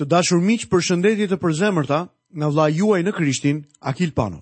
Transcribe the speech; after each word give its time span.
Të 0.00 0.06
dashur 0.08 0.38
miq, 0.40 0.62
përshëndetje 0.72 1.26
të 1.28 1.36
përzemërta 1.44 1.96
nga 2.40 2.46
vlla 2.48 2.68
juaj 2.72 3.02
në 3.04 3.12
Krishtin, 3.12 3.56
Akil 3.90 4.14
Pano. 4.16 4.38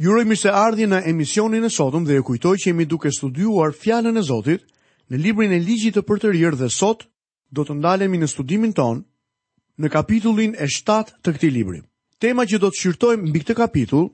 Ju 0.00 0.14
uroj 0.14 0.22
mirëseardhje 0.30 0.86
në 0.92 1.00
emisionin 1.12 1.66
e 1.68 1.70
sotëm 1.74 2.06
dhe 2.08 2.16
ju 2.16 2.24
kujtoj 2.28 2.54
që 2.62 2.68
jemi 2.70 2.86
duke 2.92 3.12
studiuar 3.12 3.76
fjalën 3.80 4.16
e 4.16 4.22
Zotit 4.24 4.64
në 5.12 5.20
librin 5.24 5.52
e 5.52 5.58
ligjit 5.66 5.98
të 5.98 6.02
përtërir 6.08 6.56
dhe 6.56 6.70
sot 6.78 7.04
do 7.52 7.66
të 7.68 7.76
ndalemi 7.76 8.22
në 8.22 8.30
studimin 8.34 8.72
ton 8.78 9.04
në 9.76 9.92
kapitullin 9.96 10.56
e 10.56 10.64
7 10.76 11.12
të 11.20 11.36
këtij 11.36 11.52
libri. 11.58 11.82
Tema 12.18 12.48
që 12.48 12.62
do 12.64 12.72
të 12.72 12.80
shqyrtojmë 12.80 13.28
mbi 13.28 13.42
këtë 13.44 13.58
kapitull 13.60 14.08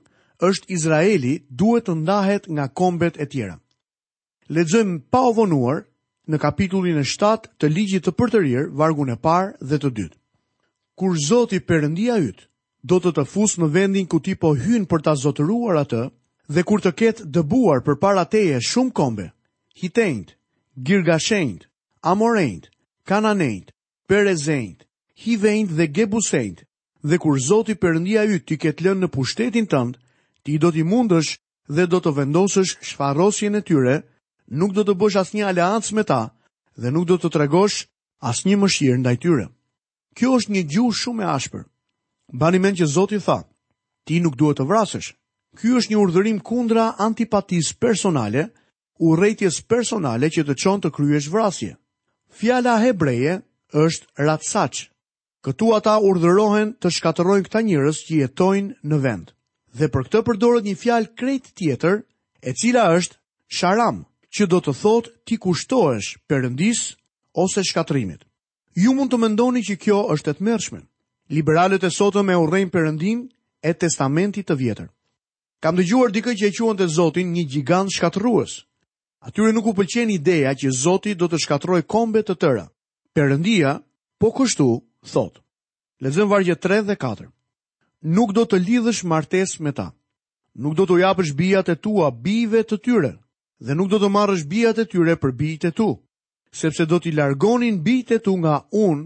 është 0.50 0.70
Izraeli 0.80 1.34
duhet 1.46 1.86
të 1.86 1.94
ndahet 2.02 2.50
nga 2.50 2.66
kombet 2.74 3.22
e 3.22 3.26
tjera. 3.30 3.60
Lexojmë 4.50 4.98
pa 5.14 5.22
u 5.30 5.32
vonuar 5.38 5.84
në 6.26 6.42
kapitullin 6.42 6.98
e 6.98 7.06
7 7.06 7.54
të 7.54 7.70
ligjit 7.70 8.10
të 8.10 8.16
përtërir, 8.18 8.66
vargun 8.74 9.14
e 9.14 9.14
parë 9.16 9.54
dhe 9.62 9.78
të 9.78 9.94
dytë 10.00 10.18
kur 10.96 11.16
Zoti 11.28 11.58
Perëndia 11.60 12.16
yt 12.24 12.40
do 12.88 12.96
të 13.02 13.12
të 13.16 13.24
fusë 13.28 13.60
në 13.62 13.68
vendin 13.74 14.06
ku 14.08 14.18
ti 14.24 14.32
po 14.40 14.54
hyn 14.56 14.86
për 14.88 15.02
ta 15.04 15.12
zotëruar 15.22 15.76
atë 15.84 16.02
dhe 16.54 16.62
kur 16.64 16.80
të 16.80 16.92
ketë 17.00 17.26
dëbuar 17.36 17.82
për 17.84 17.96
para 18.00 18.24
teje 18.30 18.60
shumë 18.64 18.92
kombe, 18.96 19.26
hitejnët, 19.80 20.30
girgashenjt, 20.86 21.66
amorejnët, 22.00 22.70
kananejnët, 23.08 23.74
perezejnët, 24.08 24.86
hivejnët 25.24 25.74
dhe 25.76 25.86
gebusejnët, 25.96 26.64
dhe 27.08 27.16
kur 27.20 27.36
Zoti 27.48 27.74
Perëndia 27.76 28.22
yt 28.24 28.46
ti 28.48 28.56
ketë 28.56 28.86
lënë 28.86 29.04
në 29.04 29.10
pushtetin 29.16 29.66
tënd, 29.68 29.98
ti 30.46 30.56
do 30.62 30.70
t'i 30.72 30.86
mundësh 30.88 31.34
dhe 31.76 31.84
do 31.92 32.00
të 32.00 32.14
vendosësh 32.22 32.76
shfarosjen 32.92 33.58
e 33.58 33.62
tyre, 33.68 33.96
nuk 34.56 34.72
do 34.72 34.86
të 34.86 34.94
bësh 35.00 35.20
asnjë 35.24 35.44
aleancë 35.50 35.92
me 35.98 36.06
ta 36.08 36.22
dhe 36.80 36.94
nuk 36.94 37.04
do 37.10 37.18
të 37.20 37.32
tregosh 37.36 37.84
asnjë 38.30 38.56
mëshirë 38.62 39.02
ndaj 39.04 39.16
tyre. 39.24 39.46
Kjo 40.16 40.30
është 40.40 40.52
një 40.54 40.60
gjuhë 40.72 40.96
shumë 40.98 41.22
e 41.22 41.26
ashpër. 41.30 41.64
Bani 42.42 42.58
mend 42.64 42.78
që 42.80 42.86
Zoti 42.92 43.18
tha, 43.20 43.34
ti 44.08 44.16
nuk 44.24 44.38
duhet 44.40 44.56
të 44.58 44.64
vrasësh. 44.70 45.10
Ky 45.60 45.72
është 45.76 45.92
një 45.92 45.98
urdhërim 46.04 46.38
kundra 46.48 46.86
antipatisë 47.06 47.76
personale, 47.84 48.46
urrëties 49.10 49.58
personale 49.74 50.30
që 50.32 50.46
të 50.48 50.56
çon 50.62 50.80
të 50.80 50.90
kryesh 50.96 51.28
vrasje. 51.34 51.74
Fjala 52.38 52.78
hebreje 52.80 53.34
është 53.84 54.24
ratsach. 54.28 54.80
Këtu 55.44 55.66
ata 55.76 55.98
urdhërohen 56.08 56.72
të 56.80 56.90
shkatërrojnë 56.96 57.46
këta 57.48 57.60
njerëz 57.68 58.00
që 58.08 58.16
jetojnë 58.22 58.76
në 58.90 59.00
vend. 59.04 59.26
Dhe 59.76 59.90
për 59.92 60.08
këtë 60.08 60.22
përdoret 60.30 60.64
një 60.66 60.76
fjalë 60.82 61.12
krejt 61.20 61.52
tjetër, 61.60 62.00
e 62.40 62.50
cila 62.60 62.88
është 62.96 63.20
sharam, 63.58 64.02
që 64.34 64.48
do 64.50 64.58
të 64.64 64.72
thotë 64.80 65.12
ti 65.28 65.36
kushtohesh 65.44 66.16
perëndis 66.28 66.80
ose 67.44 67.64
shkatrimit. 67.68 68.24
Ju 68.76 68.92
mund 68.92 69.08
të 69.08 69.16
mendoni 69.16 69.62
që 69.64 69.74
kjo 69.80 69.96
është 70.12 70.30
e 70.30 70.36
të 70.36 70.44
mërshme. 70.44 70.80
Liberalet 71.32 71.84
e 71.88 71.90
sotëm 71.96 72.28
e 72.28 72.34
urrejnë 72.36 72.72
përëndin 72.74 73.22
e 73.64 73.72
testamentit 73.72 74.50
të 74.50 74.56
vjetër. 74.62 74.90
Kam 75.64 75.78
të 75.80 75.86
gjuar 75.88 76.12
dikë 76.12 76.34
që 76.36 76.50
e 76.50 76.54
quen 76.58 76.76
të 76.76 76.90
zotin 76.92 77.30
një 77.32 77.44
gjigant 77.48 77.94
shkatruës. 77.96 78.52
Atyre 79.24 79.54
nuk 79.56 79.70
u 79.72 79.72
pëlqen 79.78 80.12
ideja 80.12 80.52
që 80.60 80.74
zoti 80.76 81.16
do 81.16 81.24
të 81.28 81.40
shkatroj 81.46 81.80
kombet 81.88 82.28
të 82.28 82.36
tëra. 82.42 82.66
Përëndia, 83.16 83.72
po 84.20 84.28
kështu, 84.36 84.68
thot. 85.08 85.40
Lezëm 86.04 86.28
vargje 86.28 86.58
3 86.60 86.84
dhe 86.90 86.98
4. 87.00 87.30
Nuk 88.12 88.36
do 88.36 88.44
të 88.44 88.60
lidhësh 88.60 89.00
martes 89.08 89.56
me 89.64 89.72
ta. 89.72 89.88
Nuk 90.60 90.76
do 90.76 90.84
të 90.86 91.00
japësh 91.00 91.32
bijat 91.40 91.72
e 91.72 91.80
tua 91.80 92.12
bive 92.12 92.60
të 92.68 92.76
tyre 92.84 93.14
dhe 93.64 93.72
nuk 93.74 93.88
do 93.90 93.96
të 93.98 94.12
marrësh 94.12 94.44
bijat 94.52 94.78
e 94.78 94.84
tyre 94.86 95.16
për 95.16 95.32
bijit 95.40 95.64
e 95.64 95.70
tu. 95.72 95.88
Tu 95.96 96.02
sepse 96.58 96.84
do 96.90 96.98
t'i 97.00 97.12
largonin 97.22 97.76
bitet 97.86 98.26
u 98.26 98.34
nga 98.42 98.56
unë 98.86 99.04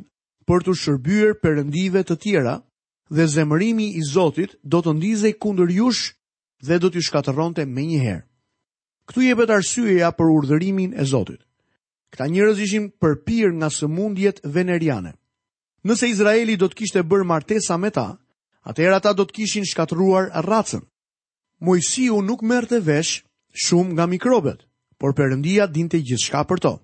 për 0.48 0.64
të 0.66 0.72
shërbyer 0.82 1.32
perëndive 1.42 2.02
të 2.06 2.16
tjera 2.22 2.54
dhe 3.16 3.24
zemërimi 3.34 3.88
i 3.98 4.02
Zotit 4.12 4.54
do 4.72 4.78
të 4.82 4.92
ndizej 4.98 5.32
kundër 5.42 5.70
jush 5.78 6.04
dhe 6.66 6.76
do 6.82 6.88
t'ju 6.90 7.02
shkatërronte 7.08 7.64
menjëherë. 7.76 8.22
Ktu 9.10 9.24
jepet 9.26 9.50
arsyeja 9.56 10.10
për 10.14 10.28
urdhërimin 10.36 10.92
e 10.94 11.04
Zotit. 11.12 11.40
Këta 12.14 12.26
njerëz 12.30 12.58
ishin 12.64 12.86
përpir 13.00 13.48
nga 13.58 13.68
sëmundjet 13.78 14.42
veneriane. 14.54 15.12
Nëse 15.86 16.10
Izraeli 16.12 16.56
do 16.58 16.68
të 16.68 16.78
kishte 16.80 17.00
bërë 17.08 17.26
martesa 17.32 17.78
me 17.78 17.90
ta, 17.94 18.08
atëherë 18.68 18.98
ata 18.98 19.12
do 19.16 19.24
të 19.26 19.34
kishin 19.38 19.64
shkatëruar 19.70 20.30
racën. 20.46 20.82
Mojsiu 21.64 22.22
nuk 22.22 22.42
merrte 22.50 22.78
vesh 22.82 23.22
shumë 23.66 23.92
nga 23.96 24.04
mikrobet, 24.10 24.60
por 24.98 25.14
Perëndia 25.16 25.66
dinte 25.70 25.98
gjithçka 26.06 26.42
për 26.50 26.60
to. 26.66 26.74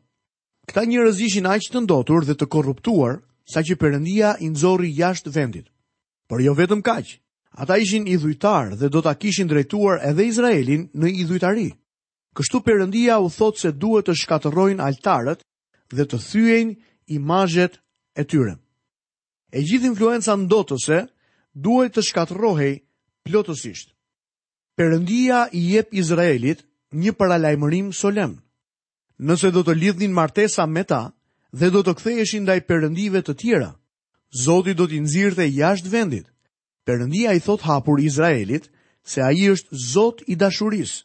Këta 0.66 0.82
njërëz 0.90 1.20
ishin 1.22 1.46
aqë 1.46 1.70
të 1.74 1.80
ndotur 1.84 2.24
dhe 2.26 2.34
të 2.38 2.46
korruptuar, 2.54 3.20
sa 3.52 3.62
që 3.62 3.76
përëndia 3.78 4.32
i 4.42 4.48
nëzori 4.50 4.90
jashtë 4.98 5.30
vendit. 5.36 5.66
Por 6.28 6.42
jo 6.42 6.56
vetëm 6.58 6.80
kaqë, 6.82 7.18
ata 7.62 7.76
ishin 7.78 8.08
idhujtar 8.10 8.74
dhe 8.80 8.88
do 8.90 9.02
të 9.04 9.12
kishin 9.22 9.50
drejtuar 9.50 10.02
edhe 10.10 10.26
Izraelin 10.26 10.88
në 10.94 11.12
idhujtari. 11.22 11.68
Kështu 12.36 12.60
përëndia 12.66 13.20
u 13.22 13.30
thotë 13.30 13.62
se 13.62 13.70
duhet 13.84 14.08
të 14.10 14.14
shkatërojnë 14.22 14.82
altarët 14.88 15.44
dhe 15.94 16.04
të 16.06 16.18
thyen 16.28 16.74
imajet 17.18 17.78
e 18.20 18.24
tyre. 18.26 18.56
E 19.56 19.62
gjithë 19.62 19.86
influenca 19.92 20.34
ndotëse 20.36 20.98
duhet 21.68 21.94
të 21.94 22.02
shkatërohej 22.10 22.74
plotësisht. 23.24 23.94
Përëndia 24.76 25.44
i 25.56 25.62
jep 25.76 25.94
Izraelit 25.94 26.66
një 27.00 27.14
paralajmërim 27.16 27.94
solemn 28.02 28.36
nëse 29.24 29.50
do 29.52 29.62
të 29.64 29.74
lidhnin 29.76 30.12
martesa 30.12 30.66
me 30.68 30.82
ta 30.84 31.00
dhe 31.56 31.70
do 31.72 31.80
të 31.86 31.92
ktheheshin 31.98 32.44
ndaj 32.44 32.58
perëndive 32.68 33.22
të 33.24 33.34
tjera. 33.40 33.70
Zoti 34.44 34.74
do 34.74 34.86
t'i 34.88 35.00
nxirrte 35.00 35.46
jashtë 35.48 35.90
vendit. 35.92 36.26
Perëndia 36.84 37.32
i 37.36 37.40
thot 37.40 37.62
hapur 37.64 38.00
Izraelit 38.02 38.68
se 39.06 39.22
ai 39.22 39.48
është 39.52 39.74
Zot 39.92 40.22
i 40.26 40.34
dashurisë. 40.36 41.04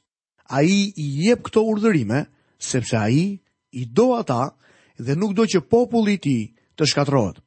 Ai 0.52 0.92
i 1.00 1.06
jep 1.24 1.46
këto 1.48 1.64
urdhërime 1.72 2.26
sepse 2.60 2.98
ai 2.98 3.40
i 3.80 3.84
do 3.86 4.08
ata 4.20 4.52
dhe 5.00 5.16
nuk 5.16 5.32
do 5.38 5.46
që 5.48 5.64
populli 5.72 6.18
i 6.18 6.18
ti 6.22 6.36
tij 6.44 6.52
të 6.78 6.88
shkatërrohet. 6.92 7.38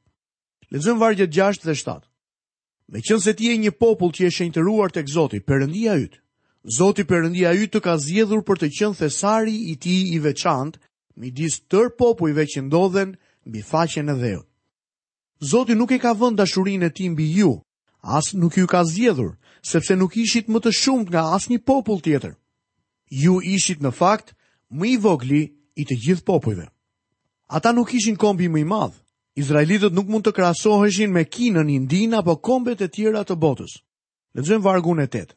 Lexojmë 0.71 1.01
vargjet 1.01 1.31
6 1.35 1.67
dhe 1.69 1.75
7. 1.77 2.01
Meqense 2.95 3.35
ti 3.37 3.45
je 3.51 3.55
një 3.65 3.73
popull 3.81 4.13
që 4.15 4.23
është 4.29 4.29
i 4.33 4.37
shenjtëruar 4.39 4.91
tek 4.95 5.07
Zoti, 5.11 5.41
Perëndia 5.41 5.93
përëndia 5.93 6.01
yt, 6.05 6.15
Zoti 6.65 7.05
Perëndia 7.05 7.53
i 7.53 7.67
të 7.69 7.81
ka 7.85 7.93
zgjedhur 8.01 8.41
për 8.49 8.57
të 8.63 8.69
qenë 8.77 8.97
thesari 8.97 9.53
i 9.69 9.75
tij 9.85 10.13
i 10.17 10.21
veçantë 10.25 10.81
midis 11.21 11.59
tërë 11.69 11.93
popujve 12.01 12.47
që 12.49 12.63
ndodhen 12.65 13.11
mbi 13.45 13.61
faqen 13.61 14.09
e 14.09 14.15
dheut. 14.21 14.49
Zoti 15.45 15.77
nuk 15.77 15.93
e 15.93 15.99
ka 16.01 16.15
vënë 16.17 16.39
dashurinë 16.41 16.89
e 16.89 16.95
tij 16.97 17.11
mbi 17.13 17.27
ju, 17.37 17.53
as 18.01 18.33
nuk 18.33 18.57
ju 18.57 18.65
ka 18.67 18.81
zgjedhur, 18.89 19.37
sepse 19.71 19.95
nuk 20.01 20.17
ishit 20.17 20.47
më 20.49 20.59
të 20.65 20.71
shumtë 20.81 21.11
nga 21.13 21.23
asnjë 21.37 21.61
popull 21.69 22.01
tjetër. 22.01 22.33
Ju 23.23 23.43
ishit 23.45 23.85
në 23.85 23.93
fakt 24.01 24.33
më 24.79 24.87
i 24.89 24.97
vogli 25.05 25.43
i 25.77 25.83
të 25.85 25.95
gjithë 26.07 26.25
popujve. 26.25 26.67
Ata 27.57 27.77
nuk 27.77 27.93
ishin 27.93 28.17
kombi 28.17 28.49
më 28.49 28.65
i 28.65 28.65
madh. 28.73 28.97
Izraelitët 29.37 29.93
nuk 29.93 30.09
mund 30.09 30.25
të 30.25 30.33
krahasoheshin 30.33 31.13
me 31.13 31.27
Kinën, 31.35 31.69
Indin 31.77 32.15
apo 32.17 32.39
kombet 32.47 32.81
e 32.81 32.89
tjera 32.89 33.21
të 33.29 33.37
botës. 33.45 33.73
Lexojmë 34.35 34.65
vargun 34.65 35.03
e 35.05 35.09
8 35.13 35.35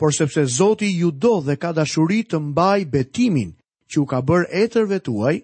por 0.00 0.14
sepse 0.14 0.42
Zoti 0.58 0.88
ju 1.00 1.08
do 1.24 1.34
dhe 1.44 1.56
ka 1.62 1.70
dashuri 1.78 2.22
të 2.24 2.38
mbaj 2.40 2.80
betimin 2.92 3.50
që 3.90 3.96
u 4.00 4.04
ka 4.08 4.18
bërë 4.28 4.46
etërve 4.64 4.98
tuaj, 5.04 5.36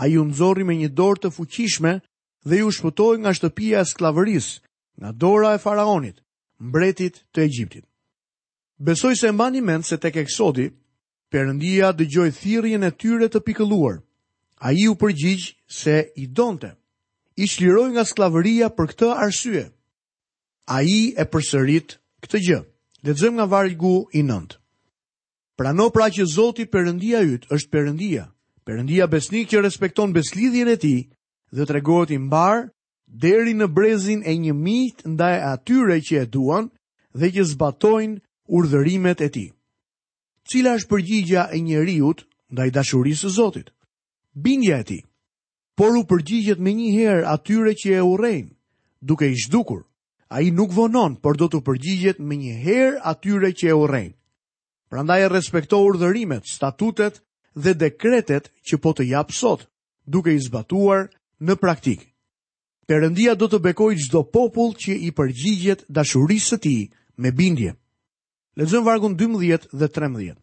a 0.00 0.06
ju 0.12 0.20
nëzori 0.28 0.62
me 0.66 0.76
një 0.78 0.90
dorë 0.98 1.20
të 1.24 1.30
fuqishme 1.36 1.92
dhe 2.48 2.56
ju 2.60 2.68
shpëtoj 2.76 3.16
nga 3.24 3.32
shtëpia 3.34 3.78
e 3.82 3.88
sklavëris, 3.92 4.48
nga 5.00 5.10
dora 5.22 5.50
e 5.58 5.58
faraonit, 5.64 6.16
mbretit 6.68 7.14
të 7.34 7.38
Egjiptit. 7.46 7.84
Besoj 8.86 9.14
se 9.18 9.32
mba 9.34 9.48
një 9.50 9.62
mend 9.66 9.84
se 9.90 9.98
tek 9.98 10.20
eksodi, 10.22 10.68
përëndia 11.34 11.90
dë 11.96 12.04
gjoj 12.12 12.28
thirjen 12.38 12.86
e 12.86 12.92
tyre 13.00 13.26
të 13.28 13.42
pikëluar, 13.46 13.96
a 14.62 14.68
ju 14.70 14.94
përgjigj 15.00 15.46
se 15.80 15.96
i 16.22 16.28
donte, 16.36 16.70
i 17.34 17.44
shliroj 17.50 17.90
nga 17.98 18.06
sklavëria 18.06 18.70
për 18.76 18.86
këtë 18.94 19.10
arsye, 19.26 19.64
a 20.74 20.80
ju 20.86 21.02
e 21.18 21.24
përsërit 21.32 21.98
këtë 22.22 22.40
gjëmë. 22.46 22.66
Dhe 23.06 23.14
të 23.14 23.28
nga 23.36 23.44
vargu 23.46 23.96
i 24.18 24.24
nëndë. 24.26 24.56
Pra 25.56 25.70
në 25.78 25.84
pra 25.94 26.06
që 26.16 26.24
Zoti 26.26 26.64
përëndia 26.74 27.20
yt 27.34 27.44
është 27.54 27.70
përëndia, 27.74 28.24
përëndia 28.66 29.06
besnik 29.12 29.46
që 29.52 29.62
respekton 29.62 30.10
beslidhjen 30.16 30.68
e 30.72 30.74
ti 30.82 30.94
dhe 31.54 31.62
të 31.64 31.76
regohet 31.76 32.10
i 32.10 32.18
deri 33.24 33.52
në 33.54 33.66
brezin 33.76 34.24
e 34.30 34.34
një 34.42 34.54
mitë 34.66 35.06
ndaj 35.14 35.36
atyre 35.54 36.00
që 36.06 36.16
e 36.22 36.26
duan 36.34 36.64
dhe 37.18 37.28
që 37.34 37.42
zbatojnë 37.52 38.20
urdhërimet 38.56 39.18
e 39.20 39.28
ti. 39.36 39.46
Cila 40.48 40.74
është 40.78 40.90
përgjigja 40.92 41.42
e 41.54 41.58
njerëzit 41.66 42.18
ndaj 42.52 42.68
dashurisë 42.76 43.28
Zotit? 43.38 43.70
Bindja 44.44 44.80
e 44.82 44.84
ti, 44.88 44.98
por 45.78 45.94
u 45.94 46.02
përgjigjet 46.10 46.58
me 46.64 46.74
një 46.80 46.90
herë 46.98 47.26
atyre 47.34 47.70
që 47.82 47.94
e 48.02 48.02
urrejnë, 48.10 48.52
duke 49.08 49.30
i 49.30 49.38
zhdukur, 49.44 49.86
a 50.28 50.40
i 50.42 50.50
nuk 50.50 50.72
vonon, 50.74 51.14
për 51.22 51.38
do 51.38 51.46
të 51.48 51.60
përgjigjet 51.66 52.18
me 52.18 52.36
një 52.36 52.54
herë 52.62 52.98
atyre 53.12 53.52
që 53.54 53.68
e 53.70 53.76
urejnë. 53.82 54.14
Prandaj 54.90 55.20
e 55.22 55.28
respekto 55.30 55.80
urdhërimet, 55.86 56.46
statutet 56.48 57.20
dhe 57.54 57.74
dekretet 57.74 58.50
që 58.68 58.76
po 58.82 58.92
të 58.94 59.06
japë 59.10 59.34
sot, 59.34 59.66
duke 60.06 60.34
i 60.34 60.40
zbatuar 60.42 61.06
në 61.40 61.56
praktik. 61.62 62.02
Perëndia 62.86 63.34
do 63.34 63.48
të 63.50 63.58
bekoj 63.62 63.94
çdo 63.98 64.22
popull 64.30 64.74
që 64.78 64.94
i 65.08 65.10
përgjigjet 65.10 65.86
dashurisë 65.90 66.50
së 66.54 66.60
tij 66.62 66.82
me 67.18 67.32
bindje. 67.34 67.72
Lexojmë 68.56 68.86
vargun 68.86 69.14
12 69.18 69.66
dhe 69.74 69.88
13. 69.94 70.38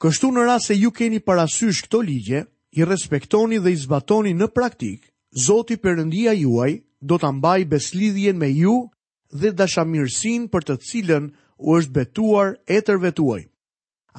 Kështu 0.00 0.30
në 0.32 0.44
rast 0.48 0.70
se 0.72 0.74
ju 0.80 0.90
keni 0.90 1.20
parasysh 1.22 1.84
këto 1.86 2.00
ligje, 2.02 2.44
i 2.76 2.82
respektoni 2.84 3.60
dhe 3.62 3.70
i 3.70 3.76
zbatoni 3.84 4.32
në 4.34 4.48
praktik, 4.50 5.00
Zoti 5.44 5.76
Perëndia 5.76 6.32
juaj 6.34 6.80
do 7.00 7.18
ta 7.18 7.30
mbajë 7.32 7.68
beslidhjen 7.70 8.38
me 8.38 8.48
ju 8.50 8.88
dhe 9.34 9.50
dashamirësin 9.58 10.46
për 10.52 10.64
të 10.68 10.76
cilën 10.86 11.26
u 11.64 11.76
është 11.78 11.92
betuar 11.96 12.54
e 12.74 12.78
tërvetuaj. 12.86 13.42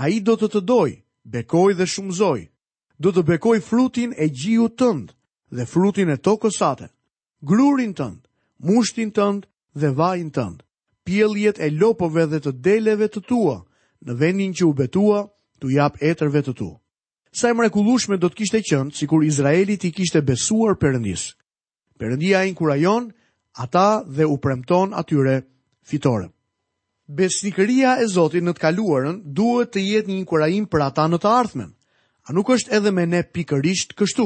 A 0.01 0.09
i 0.11 0.19
do 0.19 0.35
të 0.35 0.47
të 0.51 0.61
doj, 0.67 0.91
bekoj 1.23 1.71
dhe 1.79 1.87
shumëzoj, 1.87 2.41
do 2.99 3.09
të 3.15 3.21
bekoj 3.29 3.57
frutin 3.63 4.13
e 4.19 4.27
gjiu 4.35 4.67
tëndë 4.79 5.13
dhe 5.55 5.65
frutin 5.71 6.09
e 6.11 6.17
tokësate, 6.25 6.89
grurin 7.47 7.93
tëndë, 7.95 8.23
mushtin 8.67 9.09
tëndë 9.15 9.47
dhe 9.79 9.89
vajin 9.97 10.31
tëndë, 10.35 10.63
pjelljet 11.07 11.57
e 11.65 11.71
lopove 11.79 12.23
dhe 12.31 12.39
të 12.43 12.51
deleve 12.65 13.07
të 13.11 13.21
tua 13.29 13.57
në 14.05 14.13
vendin 14.19 14.51
që 14.55 14.63
u 14.67 14.73
betua 14.73 15.21
të 15.61 15.65
jap 15.79 15.95
e 16.03 16.11
tërve 16.19 16.41
të 16.43 16.53
tu. 16.59 16.69
Sa 17.35 17.49
e 17.49 17.53
mrekulushme 17.55 18.19
do 18.19 18.27
të 18.29 18.35
kishte 18.39 18.61
qëndë 18.67 18.95
si 18.95 19.07
kur 19.07 19.23
Izraelit 19.23 19.83
i 19.87 19.91
kishte 19.95 20.21
besuar 20.23 20.75
përëndisë. 20.79 21.35
Përëndia 21.99 22.43
e 22.43 22.49
inkurajonë, 22.51 23.11
ata 23.55 24.03
dhe 24.07 24.25
u 24.25 24.37
premton 24.37 24.91
atyre 24.93 25.43
fitore. 25.83 26.29
Besnikëria 27.07 27.95
e 28.01 28.07
Zotit 28.09 28.43
në 28.43 28.55
të 28.57 28.61
kaluarën 28.65 29.19
duhet 29.37 29.69
të 29.75 29.83
jetë 29.89 30.09
një 30.09 30.17
inkurajim 30.23 30.65
për 30.73 30.83
ata 30.87 31.05
në 31.07 31.19
të 31.21 31.31
ardhmen. 31.39 31.69
A 32.27 32.33
nuk 32.33 32.49
është 32.49 32.73
edhe 32.75 32.91
me 32.91 33.05
ne 33.05 33.21
pikërisht 33.23 33.93
kështu? 33.93 34.25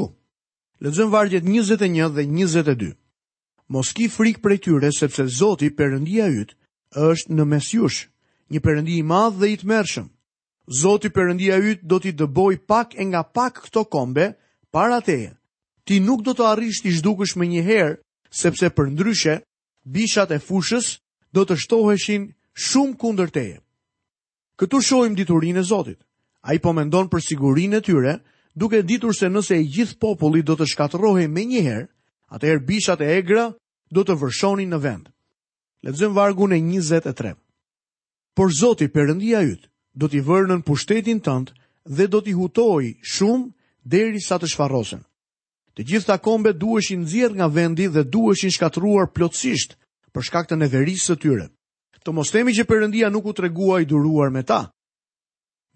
Lexojm 0.80 1.10
vargjet 1.12 1.44
21 1.44 2.14
dhe 2.16 2.24
22. 2.24 2.94
Mos 3.70 3.92
ki 3.94 4.08
frik 4.08 4.40
prej 4.42 4.58
tyre 4.64 4.88
sepse 4.96 5.26
Zoti 5.38 5.68
Perëndia 5.76 6.30
yt 6.32 6.56
është 6.96 7.36
në 7.36 7.44
mes 7.52 7.68
jush, 7.76 7.98
një 8.50 8.62
Perëndi 8.64 8.96
i 8.98 9.04
madh 9.10 9.36
dhe 9.38 9.52
i 9.52 9.58
tmerrshëm. 9.60 10.08
Zoti 10.80 11.10
Perëndia 11.12 11.60
yt 11.60 11.84
do 11.84 12.00
t'i 12.00 12.14
dëboj 12.16 12.56
pak 12.66 12.96
e 12.96 13.04
nga 13.12 13.22
pak 13.22 13.60
këto 13.66 13.84
kombe 13.92 14.32
para 14.72 15.02
teje. 15.04 15.36
Ti 15.84 16.00
nuk 16.00 16.24
do 16.26 16.32
të 16.32 16.48
arrish 16.48 16.80
të 16.82 16.96
zhdukësh 16.98 17.36
më 17.38 17.46
një 17.52 17.62
herë 17.68 17.94
sepse 18.30 18.70
për 18.70 18.90
ndryshe, 18.94 19.40
bishat 19.84 20.30
e 20.30 20.38
fushës 20.38 20.96
do 21.34 21.44
të 21.44 21.56
shtoheshin 21.64 22.30
shumë 22.54 22.96
kundër 22.98 23.30
teje. 23.34 23.58
Këtu 24.58 24.80
shohim 24.82 25.14
diturinë 25.16 25.60
e 25.60 25.62
Zotit. 25.66 26.00
Ai 26.48 26.58
po 26.58 26.72
mendon 26.72 27.08
për 27.08 27.22
sigurinë 27.26 27.76
e 27.80 27.84
tyre, 27.84 28.14
duke 28.56 28.82
ditur 28.86 29.14
se 29.16 29.28
nëse 29.28 29.56
e 29.56 29.64
gjithë 29.72 29.98
populli 30.00 30.42
do 30.44 30.56
të 30.56 30.66
shkatërrohej 30.72 31.28
me 31.28 31.44
njëherë, 31.48 31.86
atëherë 32.34 32.64
bishat 32.68 33.00
e 33.04 33.08
egra 33.18 33.46
do 33.92 34.04
të 34.04 34.16
vërshonin 34.20 34.70
në 34.72 34.78
vend. 34.84 35.06
Lexojmë 35.84 36.14
vargun 36.16 36.52
e 36.52 36.60
23. 36.62 37.34
Por 38.36 38.52
Zoti 38.52 38.88
Perëndia 38.88 39.40
yt 39.44 39.68
do 39.94 40.08
t'i 40.08 40.20
vërë 40.22 40.48
në 40.52 40.60
pushtetin 40.68 41.20
tënd 41.24 41.52
dhe 41.88 42.06
do 42.08 42.20
t'i 42.20 42.32
hutoj 42.36 42.92
shumë 43.02 43.50
deri 43.84 44.20
sa 44.20 44.38
të 44.38 44.48
shfarosen. 44.52 45.02
Të 45.78 45.84
gjitha 45.86 46.14
kombet 46.18 46.58
duheshin 46.58 47.04
nxjerr 47.04 47.34
nga 47.38 47.46
vendi 47.54 47.86
dhe 47.94 48.02
duheshin 48.14 48.50
shkatruar 48.54 49.06
plotësisht 49.14 49.76
për 50.14 50.26
shkak 50.26 50.48
të 50.50 50.56
neverisë 50.58 51.06
së 51.12 51.16
tyre. 51.22 51.44
Të 52.04 52.14
mos 52.16 52.30
themi 52.32 52.54
që 52.56 52.64
Perëndia 52.70 53.10
nuk 53.12 53.28
u 53.30 53.34
tregua 53.40 53.82
i 53.82 53.86
duruar 53.92 54.32
me 54.34 54.42
ta. 54.48 54.62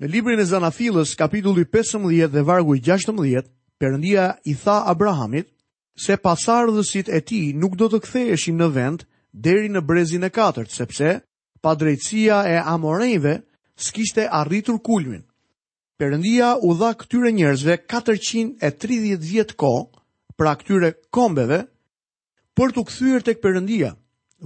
Në 0.00 0.08
librin 0.10 0.40
e 0.42 0.46
Zanafillës, 0.50 1.12
kapitulli 1.20 1.66
15 1.76 2.26
dhe 2.34 2.42
vargu 2.48 2.74
i 2.74 2.80
16, 2.88 3.46
Perëndia 3.78 4.24
i 4.50 4.54
tha 4.64 4.78
Abrahamit 4.90 5.52
se 6.04 6.16
pasardhësit 6.26 7.08
e 7.16 7.20
tij 7.28 7.52
nuk 7.60 7.76
do 7.78 7.86
të 7.92 8.00
ktheheshin 8.06 8.58
në 8.58 8.68
vend 8.74 9.04
deri 9.46 9.68
në 9.70 9.84
brezin 9.86 10.24
e 10.26 10.30
katërt, 10.34 10.74
sepse 10.74 11.14
padrejtësia 11.64 12.40
e 12.50 12.58
Amorejve 12.74 13.36
s'kishte 13.84 14.26
arritur 14.42 14.80
kulmin. 14.86 15.22
Perëndia 15.94 16.48
u 16.68 16.72
dha 16.74 16.88
këtyre 16.98 17.30
njerëzve 17.34 17.74
430 17.90 19.16
vjet 19.22 19.52
kohë, 19.62 19.82
pra 20.34 20.56
këtyre 20.58 20.88
kombeve, 21.14 21.58
për 22.58 22.72
të 22.74 22.82
kthyer 22.88 23.22
tek 23.28 23.38
Perëndia 23.44 23.92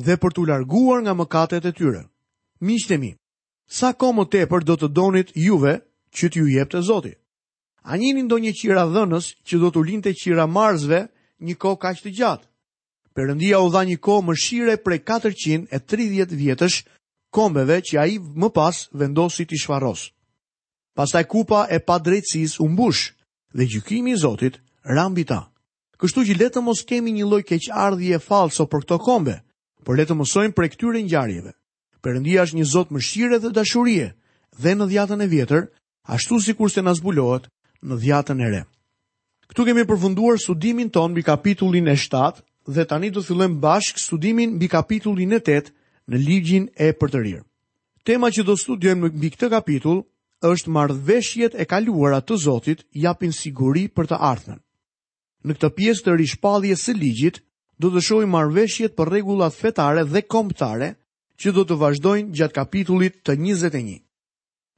dhe 0.08 0.16
për 0.20 0.36
të 0.36 0.44
larguar 0.50 1.00
nga 1.02 1.14
mëkatet 1.16 1.64
e 1.64 1.72
tyre. 1.78 2.02
Miqtë 2.68 2.98
mi, 3.00 3.10
sa 3.78 3.94
kohë 4.00 4.16
më 4.18 4.24
tepër 4.34 4.66
do 4.68 4.76
të 4.76 4.90
donit 5.00 5.32
juve 5.46 5.72
që 6.16 6.30
t'ju 6.34 6.44
jepte 6.52 6.82
Zoti? 6.90 7.14
A 7.88 7.96
njeni 7.96 8.26
ndonjë 8.28 8.52
qira 8.60 8.84
dhënës 8.92 9.30
që 9.48 9.60
do 9.62 9.72
t'u 9.72 9.84
linte 9.88 10.12
qira 10.20 10.44
marzve 10.58 11.00
një 11.46 11.56
kohë 11.62 11.80
kaq 11.84 12.04
të 12.04 12.12
gjatë? 12.20 12.48
Perëndia 13.16 13.62
u 13.64 13.72
dha 13.72 13.86
një 13.88 13.96
kohë 14.06 14.26
mëshire 14.28 14.76
prej 14.84 15.00
430 15.08 16.36
vjetësh 16.44 16.78
kombeve 17.36 17.80
që 17.88 18.00
ai 18.04 18.20
më 18.42 18.52
pas 18.60 18.84
vendosi 19.00 19.48
t'i 19.48 19.56
shfarrosë 19.64 20.12
pastaj 20.98 21.24
kupa 21.24 21.66
e 21.70 21.78
pa 21.86 21.98
u 22.64 22.68
mbush 22.68 23.12
dhe 23.56 23.64
gjykimi 23.72 24.10
i 24.10 24.16
Zotit 24.18 24.54
rambi 24.96 25.24
ta. 25.30 25.40
Kështu 26.00 26.20
që 26.26 26.38
letë 26.40 26.60
mos 26.66 26.82
kemi 26.88 27.10
një 27.14 27.28
loj 27.30 27.42
keq 27.46 27.68
ardhje 27.86 28.18
falso 28.28 28.64
për 28.66 28.80
këto 28.84 28.98
kombe, 28.98 29.36
për 29.86 29.94
letë 29.98 30.14
mosojnë 30.18 30.52
për 30.54 30.64
e 30.64 30.68
këtyre 30.74 31.02
njarjeve. 31.06 31.52
Përëndia 32.02 32.42
është 32.44 32.58
një 32.58 32.64
Zot 32.72 32.90
më 32.94 33.00
shqire 33.02 33.38
dhe 33.42 33.50
dashurie, 33.58 34.08
dhe 34.62 34.72
në 34.74 34.86
dhjatën 34.90 35.22
e 35.22 35.26
vjetër, 35.30 35.62
ashtu 36.14 36.40
si 36.40 36.52
kur 36.54 36.70
se 36.70 36.82
nëzbulohet 36.86 37.46
në 37.86 37.94
dhjatën 38.02 38.42
e 38.42 38.48
re. 38.52 38.62
Këtu 39.48 39.66
kemi 39.70 39.86
përfunduar 39.90 40.38
studimin 40.42 40.90
ton 40.94 41.14
bi 41.14 41.22
kapitullin 41.26 41.88
e 41.90 41.96
7, 41.96 42.42
dhe 42.74 42.86
tani 42.90 43.10
do 43.10 43.22
fillojmë 43.26 43.58
bashk 43.62 43.98
studimin 44.02 44.58
bi 44.58 44.66
kapitullin 44.70 45.32
e 45.32 45.40
8 45.42 45.72
në 46.10 46.22
ligjin 46.26 46.68
e 46.74 46.92
përtërir. 46.94 47.42
Tema 48.06 48.30
që 48.32 48.42
do 48.46 48.54
studiojmë 48.56 49.10
mbi 49.18 49.34
këtë 49.34 49.50
kapitull 49.54 50.02
është 50.46 50.70
marrëveshjet 50.74 51.54
e 51.58 51.64
kaluara 51.66 52.20
të 52.22 52.36
Zotit 52.42 52.84
japin 53.02 53.32
siguri 53.32 53.86
për 53.90 54.06
të 54.12 54.18
ardhmen. 54.30 54.60
Në 55.44 55.54
këtë 55.58 55.70
pjesë 55.78 56.04
të 56.06 56.14
rishpalljes 56.20 56.82
së 56.86 56.94
ligjit, 56.98 57.40
do 57.78 57.90
të 57.90 58.02
shohim 58.06 58.30
marrëveshjet 58.34 58.94
për 58.98 59.10
rregullat 59.12 59.54
fetare 59.58 60.04
dhe 60.04 60.22
kombëtare 60.30 60.92
që 61.42 61.52
do 61.56 61.64
të 61.66 61.78
vazhdojnë 61.82 62.34
gjatë 62.38 62.54
kapitullit 62.58 63.18
të 63.22 63.34
21. 63.42 63.96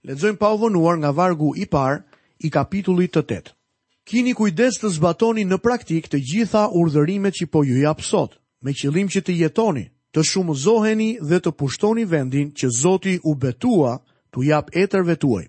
Lexojmë 0.08 0.38
pa 0.40 0.50
u 0.56 0.60
vonuar 0.64 0.96
nga 1.00 1.10
vargu 1.16 1.50
i 1.62 1.66
parë 1.72 1.98
i 2.46 2.50
kapitullit 2.50 3.12
të 3.16 3.22
8. 3.24 3.40
Kini 4.10 4.32
kujdes 4.34 4.80
të 4.80 4.88
zbatoni 4.96 5.44
në 5.48 5.60
praktik 5.64 6.08
të 6.08 6.18
gjitha 6.30 6.66
urdhërimet 6.80 7.36
që 7.40 7.48
po 7.52 7.62
ju 7.64 7.82
jap 7.84 8.00
sot, 8.02 8.38
me 8.64 8.72
qëllim 8.72 9.08
që 9.12 9.20
të 9.24 9.36
jetoni, 9.44 9.86
të 10.12 10.24
shumëzoheni 10.30 11.10
dhe 11.30 11.38
të 11.40 11.52
pushtoni 11.60 12.06
vendin 12.10 12.48
që 12.56 12.68
Zoti 12.80 13.18
u 13.28 13.34
betua 13.36 13.94
t'u 14.30 14.44
jap 14.44 14.68
etërve 14.76 15.16
tuaj. 15.16 15.46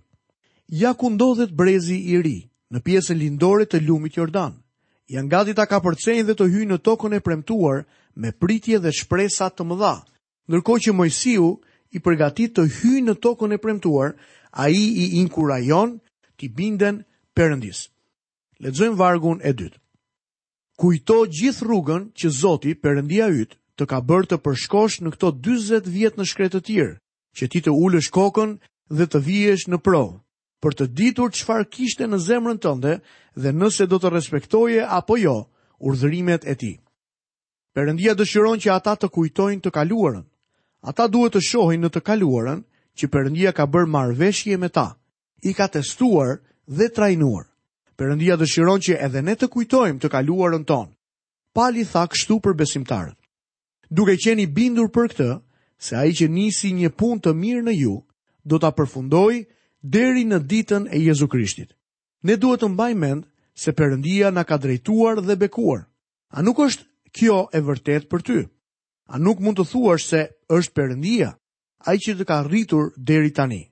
Ja 0.73 0.93
ku 0.93 1.09
ndodhet 1.09 1.51
brezi 1.51 1.97
i 2.15 2.21
ri, 2.23 2.37
në 2.71 2.79
pjesën 2.79 3.17
lindore 3.19 3.65
të 3.67 3.81
lumit 3.83 4.15
Jordan. 4.17 4.53
Janë 5.11 5.27
gati 5.27 5.51
ta 5.55 5.65
përcenjë 5.67 6.23
dhe 6.29 6.35
të 6.39 6.47
hyjnë 6.47 6.71
në 6.71 6.77
tokën 6.87 7.15
e 7.17 7.19
premtuar 7.19 7.81
me 8.15 8.31
pritje 8.31 8.79
dhe 8.79 8.91
shpresa 8.95 9.49
të 9.51 9.65
mëdha. 9.67 9.95
nërko 10.47 10.73
që 10.83 10.93
Mojsiu 10.95 11.49
i 11.91 11.99
përgatit 11.99 12.55
të 12.55 12.63
hyjë 12.77 13.03
në 13.03 13.13
tokën 13.19 13.51
e 13.51 13.57
premtuar, 13.57 14.15
a 14.63 14.69
i 14.69 14.83
i 15.03 15.05
inkurajon 15.21 15.99
t'i 16.37 16.47
binden 16.47 17.03
përëndis. 17.35 17.89
Ledzojmë 18.63 18.95
vargun 18.97 19.39
e 19.43 19.51
dytë. 19.51 19.77
Kujto 20.79 21.17
gjithë 21.35 21.65
rrugën 21.67 22.01
që 22.15 22.27
Zoti 22.41 22.75
përëndia 22.79 23.27
ytë 23.43 23.57
të 23.75 23.83
ka 23.91 23.99
bërë 24.07 24.27
të 24.29 24.37
përshkosh 24.45 25.01
në 25.03 25.09
këto 25.13 25.35
20 25.35 25.93
vjetë 25.97 26.17
në 26.19 26.25
shkretë 26.31 26.57
të 26.59 26.65
tjirë, 26.65 26.95
që 27.35 27.45
ti 27.51 27.59
të 27.59 27.71
ulësh 27.83 28.09
kokën 28.15 28.51
dhe 28.95 29.05
të 29.11 29.19
vijesh 29.27 29.67
në 29.67 29.77
provë 29.83 30.15
për 30.61 30.75
të 30.77 30.85
ditur 30.97 31.31
çfarë 31.33 31.65
kishte 31.73 32.05
në 32.07 32.19
zemrën 32.21 32.59
tënde 32.61 32.91
dhe 33.35 33.51
nëse 33.57 33.87
do 33.89 33.97
të 33.99 34.11
respektoje 34.13 34.85
apo 34.99 35.17
jo 35.17 35.35
urdhërimet 35.89 36.45
e 36.45 36.55
tij. 36.61 36.75
Perëndia 37.73 38.13
dëshiron 38.19 38.59
që 38.61 38.69
ata 38.77 38.93
të 38.99 39.07
kujtojnë 39.15 39.63
të 39.65 39.71
kaluarën. 39.73 40.23
Ata 40.91 41.07
duhet 41.07 41.33
të 41.35 41.41
shohin 41.49 41.81
në 41.85 41.89
të 41.95 42.01
kaluarën 42.07 42.61
që 42.97 43.09
Perëndia 43.13 43.53
ka 43.57 43.65
bërë 43.69 43.89
marrëveshje 43.95 44.57
me 44.61 44.69
ta. 44.73 44.87
I 45.49 45.53
ka 45.57 45.67
testuar 45.73 46.37
dhe 46.67 46.87
trajnuar. 46.93 47.45
Perëndia 47.97 48.37
dëshiron 48.37 48.81
që 48.85 48.99
edhe 49.05 49.21
ne 49.21 49.35
të 49.37 49.47
kujtojmë 49.53 50.01
të 50.01 50.11
kaluarën 50.13 50.65
tonë. 50.67 50.93
Pali 51.55 51.83
tha 51.91 52.05
kështu 52.07 52.37
për 52.43 52.53
besimtarët. 52.59 53.17
Duke 53.89 54.13
qenë 54.23 54.45
i 54.45 54.47
bindur 54.57 54.87
për 54.93 55.07
këtë, 55.11 55.31
se 55.83 55.97
ai 55.97 56.11
që 56.17 56.29
nisi 56.29 56.71
një 56.75 56.91
punë 56.97 57.21
të 57.23 57.33
mirë 57.41 57.65
në 57.65 57.73
ju, 57.81 57.95
do 58.45 58.59
ta 58.59 58.69
përfundojë 58.71 59.39
deri 59.81 60.23
në 60.25 60.38
ditën 60.47 60.88
e 60.93 61.00
Jezu 61.01 61.27
Krishtit. 61.27 61.73
Ne 62.23 62.35
duhet 62.38 62.61
të 62.61 62.67
mbaj 62.71 62.93
mend 62.95 63.25
se 63.57 63.71
Perëndia 63.73 64.29
na 64.31 64.43
ka 64.43 64.57
drejtuar 64.57 65.21
dhe 65.25 65.35
bekuar. 65.35 65.85
A 66.29 66.41
nuk 66.41 66.57
është 66.59 66.83
kjo 67.11 67.50
e 67.53 67.59
vërtet 67.61 68.05
për 68.09 68.21
ty? 68.23 68.38
A 69.11 69.17
nuk 69.17 69.39
mund 69.41 69.57
të 69.57 69.65
thuash 69.71 70.05
se 70.07 70.21
është 70.50 70.73
Perëndia 70.77 71.33
ai 71.89 71.97
që 71.97 72.13
të 72.19 72.25
ka 72.29 72.41
rritur 72.45 72.91
deri 72.97 73.33
tani? 73.33 73.63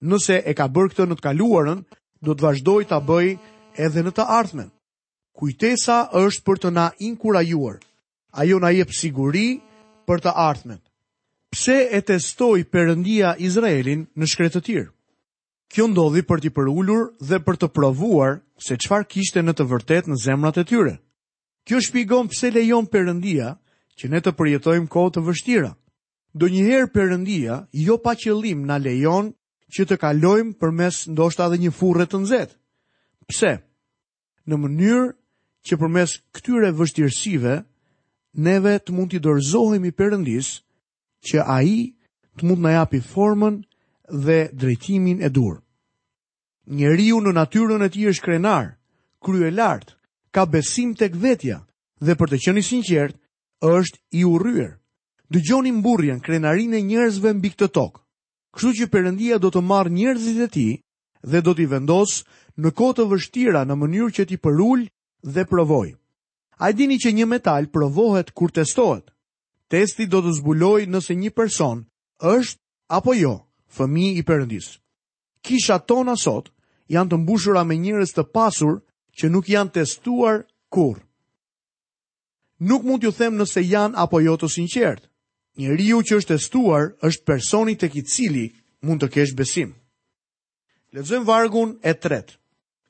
Nëse 0.00 0.40
e 0.46 0.52
ka 0.56 0.66
bërë 0.72 0.90
këtë 0.94 1.06
në 1.10 1.16
të 1.18 1.24
kaluarën, 1.28 1.80
do 2.24 2.34
të 2.34 2.42
vazhdoj 2.42 2.82
ta 2.88 2.98
bëj 3.00 3.36
edhe 3.76 4.02
në 4.02 4.10
të 4.16 4.24
ardhmen. 4.40 4.70
Kujtesa 5.36 5.98
është 6.16 6.42
për 6.44 6.56
të 6.62 6.68
na 6.72 6.86
inkurajuar. 7.04 7.76
Ajo 8.32 8.58
na 8.62 8.70
jep 8.72 8.90
siguri 8.96 9.60
për 10.08 10.24
të 10.24 10.32
ardhmen. 10.34 10.80
Pse 11.52 11.76
e 11.96 12.00
testoi 12.00 12.64
Perëndia 12.64 13.34
Izraelin 13.38 14.06
në 14.16 14.26
shkretë 14.26 14.56
të 14.58 14.64
tjerë? 14.66 14.90
Kjo 15.70 15.84
ndodhi 15.86 16.24
për 16.26 16.40
t'i 16.42 16.50
përullur 16.50 17.12
dhe 17.22 17.38
për 17.46 17.58
të 17.62 17.68
provuar 17.76 18.40
se 18.66 18.74
qfar 18.82 19.04
kishte 19.06 19.42
në 19.44 19.54
të 19.54 19.66
vërtet 19.70 20.08
në 20.10 20.16
zemrat 20.24 20.58
e 20.58 20.64
tyre. 20.66 20.96
Kjo 21.68 21.78
shpigon 21.86 22.30
pse 22.32 22.50
lejon 22.50 22.88
përëndia 22.90 23.52
që 24.00 24.10
ne 24.10 24.18
të 24.18 24.32
përjetojmë 24.40 24.90
kohë 24.90 25.12
të 25.14 25.22
vështira. 25.28 25.70
Do 26.34 26.50
njëherë 26.50 26.90
përëndia 26.94 27.60
jo 27.86 27.96
pa 28.02 28.16
qëllim 28.18 28.64
në 28.66 28.80
lejon 28.88 29.30
që 29.74 29.86
të 29.86 30.00
kalojmë 30.02 30.58
për 30.58 30.74
mes 30.80 31.00
ndoshta 31.14 31.46
dhe 31.52 31.60
një 31.62 31.70
furre 31.78 32.06
të 32.10 32.18
nëzet. 32.24 32.58
Pse? 33.30 33.52
Në 34.50 34.58
mënyrë 34.64 35.06
që 35.66 35.78
për 35.78 35.92
mes 35.98 36.16
këtyre 36.34 36.72
vështirësive, 36.80 37.54
neve 38.46 38.74
të 38.82 38.94
mund 38.96 39.12
t'i 39.14 39.22
dorëzohemi 39.22 39.94
përëndis 40.00 40.50
që 41.30 41.46
aji 41.60 41.82
të 42.40 42.48
mund 42.50 42.66
në 42.66 42.74
japi 42.80 43.02
formën 43.12 43.62
dhe 44.12 44.50
drejtimin 44.54 45.20
e 45.22 45.28
dur. 45.30 45.56
Njeriu 46.66 47.18
në 47.20 47.32
natyrën 47.34 47.82
e 47.82 47.88
tij 47.88 48.08
është 48.12 48.22
krenar, 48.24 48.76
kryelart, 49.22 49.96
ka 50.34 50.44
besim 50.46 50.94
tek 50.94 51.14
vetja 51.16 51.64
dhe 52.00 52.14
për 52.18 52.28
të 52.30 52.40
qenë 52.44 52.62
i 52.62 52.66
sinqert, 52.68 53.16
është 53.60 53.98
i 54.22 54.24
urryer. 54.24 54.78
Dëgjoni 55.30 55.72
mburrjen 55.74 56.20
krenarinë 56.20 56.78
e 56.78 56.84
njerëzve 56.90 57.32
mbi 57.38 57.50
këtë 57.54 57.68
tokë. 57.76 58.00
Kështu 58.54 58.70
që 58.78 58.90
Perëndia 58.92 59.38
do 59.38 59.50
të 59.52 59.62
marrë 59.62 59.92
njerëzit 59.96 60.40
e 60.46 60.48
tij 60.48 60.72
dhe 61.30 61.40
do 61.42 61.52
t'i 61.54 61.66
vendos 61.70 62.24
në 62.58 62.70
kohë 62.74 62.96
të 62.98 63.04
vështira 63.12 63.60
në 63.66 63.76
mënyrë 63.78 64.14
që 64.16 64.24
t'i 64.26 64.38
përul 64.42 64.86
dhe 65.22 65.44
provoj. 65.46 65.94
A 66.58 66.70
i 66.70 66.74
dini 66.74 66.98
që 66.98 67.12
një 67.14 67.26
metal 67.30 67.68
provohet 67.70 68.32
kur 68.34 68.50
testohet? 68.50 69.06
Testi 69.70 70.06
do 70.10 70.18
të 70.24 70.34
zbuloj 70.40 70.86
nëse 70.90 71.14
një 71.14 71.30
person 71.36 71.84
është 72.18 72.58
apo 72.90 73.14
jo 73.14 73.36
fëmi 73.76 74.08
i 74.18 74.22
përëndis. 74.26 74.68
Kisha 75.46 75.78
tona 75.86 76.16
sot 76.18 76.50
janë 76.92 77.10
të 77.12 77.20
mbushura 77.22 77.62
me 77.64 77.78
njërës 77.78 78.14
të 78.16 78.24
pasur 78.34 78.80
që 79.18 79.30
nuk 79.30 79.48
janë 79.48 79.74
testuar 79.78 80.42
kur. 80.72 80.98
Nuk 82.60 82.84
mund 82.84 83.00
t'ju 83.00 83.14
them 83.16 83.38
nëse 83.40 83.62
janë 83.64 83.96
apo 84.04 84.20
jo 84.20 84.34
të 84.36 84.48
sinqertë. 84.56 85.06
Një 85.60 85.76
riu 85.78 86.02
që 86.06 86.18
është 86.20 86.34
testuar 86.36 86.90
është 87.06 87.24
personit 87.26 87.80
të 87.80 87.88
kitë 87.94 88.12
cili 88.14 88.44
mund 88.84 89.00
të 89.02 89.08
kesh 89.16 89.34
besim. 89.38 89.72
Ledzojmë 90.92 91.26
vargun 91.28 91.76
e 91.82 91.94
tret. 91.94 92.36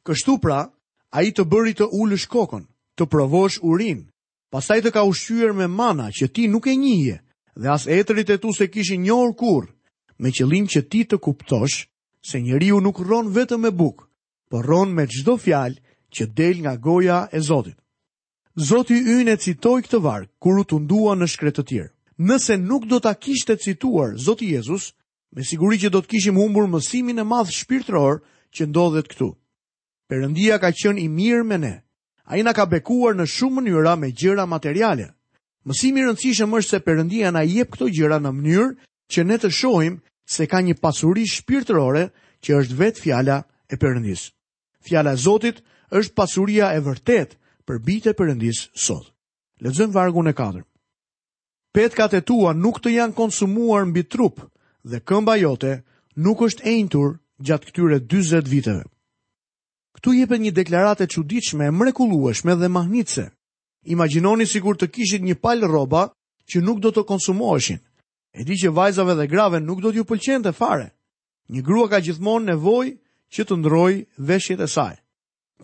Kështu 0.06 0.38
pra, 0.40 0.60
a 1.12 1.18
i 1.26 1.30
të 1.34 1.44
bëri 1.44 1.74
të 1.76 1.86
ullë 2.00 2.18
shkokon, 2.24 2.64
të 2.96 3.04
provosh 3.10 3.60
urin, 3.66 4.06
pasaj 4.50 4.80
të 4.84 4.92
ka 4.94 5.02
ushqyër 5.06 5.52
me 5.52 5.66
mana 5.66 6.08
që 6.08 6.26
ti 6.32 6.46
nuk 6.48 6.66
e 6.72 6.76
njëje, 6.78 7.16
dhe 7.60 7.68
as 7.68 7.84
etërit 7.86 8.30
e 8.32 8.38
tu 8.40 8.54
se 8.56 8.70
kishin 8.72 9.04
njërë 9.04 9.34
kur, 9.36 9.68
me 10.20 10.30
qëllim 10.36 10.66
që 10.72 10.80
ti 10.92 11.00
të 11.08 11.16
kuptosh 11.24 11.86
se 12.28 12.38
njeriu 12.44 12.78
nuk 12.84 13.00
rron 13.00 13.30
vetëm 13.32 13.62
me 13.64 13.70
bukë, 13.72 14.04
por 14.52 14.66
rron 14.66 14.90
me 14.92 15.04
çdo 15.14 15.34
fjalë 15.44 15.80
që 16.14 16.24
del 16.36 16.56
nga 16.62 16.74
goja 16.76 17.20
e 17.36 17.40
Zotit. 17.48 17.76
Zoti 18.68 18.98
yn 19.14 19.30
e 19.32 19.36
citoi 19.40 19.80
këtë 19.86 20.00
varg 20.04 20.28
kur 20.42 20.60
u 20.60 20.64
tundua 20.68 21.14
në 21.16 21.26
shkretë 21.32 21.56
të 21.62 21.66
tjerë. 21.70 21.92
Nëse 22.28 22.54
nuk 22.60 22.82
do 22.90 22.98
ta 23.00 23.14
kishte 23.14 23.56
cituar 23.56 24.18
Zoti 24.26 24.50
Jezus, 24.52 24.92
me 25.32 25.44
siguri 25.46 25.78
që 25.80 25.88
do 25.94 26.00
të 26.02 26.10
kishim 26.12 26.36
humbur 26.36 26.68
mësimin 26.68 27.22
e 27.22 27.24
madh 27.24 27.48
shpirtëror 27.54 28.20
që 28.54 28.66
ndodhet 28.68 29.08
këtu. 29.12 29.30
Perëndia 30.10 30.58
ka 30.60 30.70
qenë 30.76 31.00
i 31.06 31.08
mirë 31.08 31.44
me 31.46 31.58
ne. 31.58 31.74
Ai 32.30 32.42
na 32.44 32.52
ka 32.52 32.66
bekuar 32.66 33.16
në 33.16 33.24
shumë 33.30 33.62
mënyra 33.64 33.94
me 33.98 34.10
gjëra 34.12 34.44
materiale. 34.46 35.06
Mësimi 35.64 36.02
i 36.02 36.04
rëndësishëm 36.10 36.52
është 36.58 36.68
se 36.74 36.84
Perëndia 36.84 37.32
na 37.32 37.42
jep 37.46 37.72
këto 37.72 37.88
gjëra 37.94 38.18
në 38.20 38.30
mënyrë 38.36 38.70
që 39.10 39.20
ne 39.24 39.38
të 39.40 39.50
shohim 39.54 39.96
se 40.30 40.46
ka 40.46 40.60
një 40.62 40.78
pasuri 40.78 41.26
shpirtërore 41.26 42.04
që 42.40 42.58
është 42.62 42.76
vetë 42.80 43.02
fjala 43.02 43.38
e 43.66 43.74
përëndis. 43.82 44.28
Fjala 44.86 45.16
Zotit 45.18 45.58
është 45.98 46.14
pasuria 46.14 46.68
e 46.76 46.80
vërtet 46.86 47.32
për 47.66 47.80
bitë 47.88 48.12
e 48.14 48.18
përëndis 48.20 48.60
sot. 48.78 49.10
Lexojmë 49.60 49.96
vargun 49.96 50.30
e 50.30 50.34
4. 50.38 50.62
Petkat 51.74 52.14
e 52.18 52.22
tua 52.26 52.54
nuk 52.54 52.78
të 52.82 52.94
janë 52.98 53.16
konsumuar 53.18 53.84
mbi 53.90 54.06
trup 54.06 54.38
dhe 54.86 55.02
këmba 55.02 55.34
jote 55.42 55.80
nuk 56.22 56.42
është 56.46 56.64
ejntur 56.76 57.18
gjatë 57.42 57.66
këtyre 57.70 57.98
20 58.10 58.48
viteve. 58.54 58.84
Këtu 59.98 60.14
jepet 60.14 60.40
një 60.44 60.52
deklarate 60.56 61.06
quditshme, 61.10 61.66
mrekulueshme 61.74 62.54
dhe 62.56 62.70
mahnitse. 62.70 63.26
Imaginoni 63.90 64.46
sikur 64.46 64.78
të 64.78 64.88
kishit 64.94 65.22
një 65.26 65.40
palë 65.42 65.66
roba 65.74 66.06
që 66.50 66.62
nuk 66.62 66.78
do 66.86 66.90
të 66.94 67.04
konsumoheshin. 67.10 67.80
E 68.32 68.44
di 68.46 68.54
që 68.62 68.70
vajzave 68.76 69.14
dhe 69.18 69.26
grave 69.32 69.58
nuk 69.60 69.80
do 69.82 69.90
t'ju 69.90 70.04
pëlqen 70.10 70.42
të 70.44 70.52
fare. 70.60 70.88
Një 71.52 71.62
grua 71.66 71.86
ka 71.90 71.98
gjithmonë 72.04 72.46
nevoj 72.52 72.86
që 73.34 73.42
të 73.46 73.54
ndroj 73.60 73.92
veshjet 74.28 74.60
e 74.62 74.68
saj. 74.74 74.94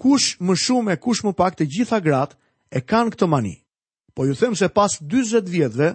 Kush 0.03 0.29
më 0.47 0.55
shumë 0.65 0.93
e 0.97 1.01
kush 1.05 1.23
më 1.25 1.33
pak 1.39 1.55
të 1.57 1.65
gjitha 1.73 1.99
gratë 2.07 2.37
e 2.71 2.81
kanë 2.91 3.15
këtë 3.15 3.27
mani. 3.31 3.55
Po 4.15 4.27
ju 4.27 4.35
them 4.35 4.55
se 4.59 4.69
pas 4.77 4.93
20 5.15 5.47
vjetëve, 5.49 5.91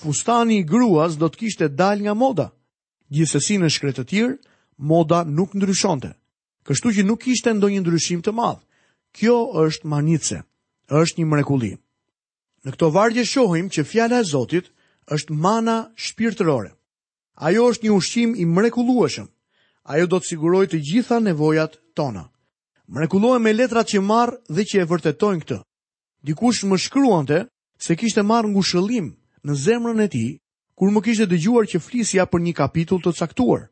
fustani 0.00 0.60
i 0.60 0.64
gruas 0.70 1.16
do 1.18 1.28
të 1.28 1.38
kishte 1.40 1.66
dal 1.68 1.98
nga 2.04 2.14
moda. 2.14 2.48
Gjithsesi 3.14 3.56
në 3.58 3.68
shkretë 3.72 4.00
të 4.04 4.08
tjerë, 4.10 4.36
moda 4.92 5.24
nuk 5.26 5.54
ndryshonte. 5.56 6.12
Kështu 6.66 6.92
që 6.94 7.06
nuk 7.08 7.24
kishte 7.24 7.50
ndonjë 7.56 7.80
ndryshim 7.82 8.20
të 8.22 8.32
madh. 8.38 8.60
Kjo 9.16 9.36
është 9.64 9.88
manice, 9.90 10.42
është 11.00 11.16
një 11.18 11.26
mrekulli. 11.32 11.72
Në 12.64 12.70
këto 12.76 12.90
vargje 12.94 13.24
shohim 13.26 13.72
që 13.72 13.86
fjala 13.88 14.20
e 14.22 14.28
Zotit– 14.30 14.68
është 15.14 15.34
mana 15.44 15.74
shpirtërore. 16.06 16.70
Ajo 17.48 17.62
është 17.72 17.84
një 17.88 17.92
ushqim 17.98 18.30
i 18.38 18.44
mrekullueshëm. 18.46 19.26
Ajo 19.92 20.06
do 20.06 20.18
të 20.20 20.28
siguroj 20.30 20.66
të 20.70 20.80
gjitha 20.86 21.18
nevojat 21.20 21.78
tona. 21.98 22.26
Mrekullohem 22.94 23.42
me 23.42 23.52
letrat 23.52 23.88
që 23.90 24.00
marr 24.02 24.36
dhe 24.48 24.62
që 24.66 24.76
e 24.82 24.88
vërtetojnë 24.90 25.42
këtë. 25.44 25.58
Dikush 26.26 26.60
më 26.68 26.78
shkruante 26.84 27.38
se 27.80 27.96
kishte 27.96 28.22
marrë 28.22 28.50
ngushëllim 28.52 29.08
në 29.46 29.52
zemrën 29.64 30.04
e 30.04 30.08
tij 30.14 30.30
kur 30.76 30.92
më 30.94 31.02
kishte 31.04 31.26
dëgjuar 31.28 31.66
që 31.72 31.80
flisja 31.80 32.26
për 32.28 32.40
një 32.46 32.54
kapitull 32.60 33.00
të 33.02 33.14
caktuar. 33.18 33.66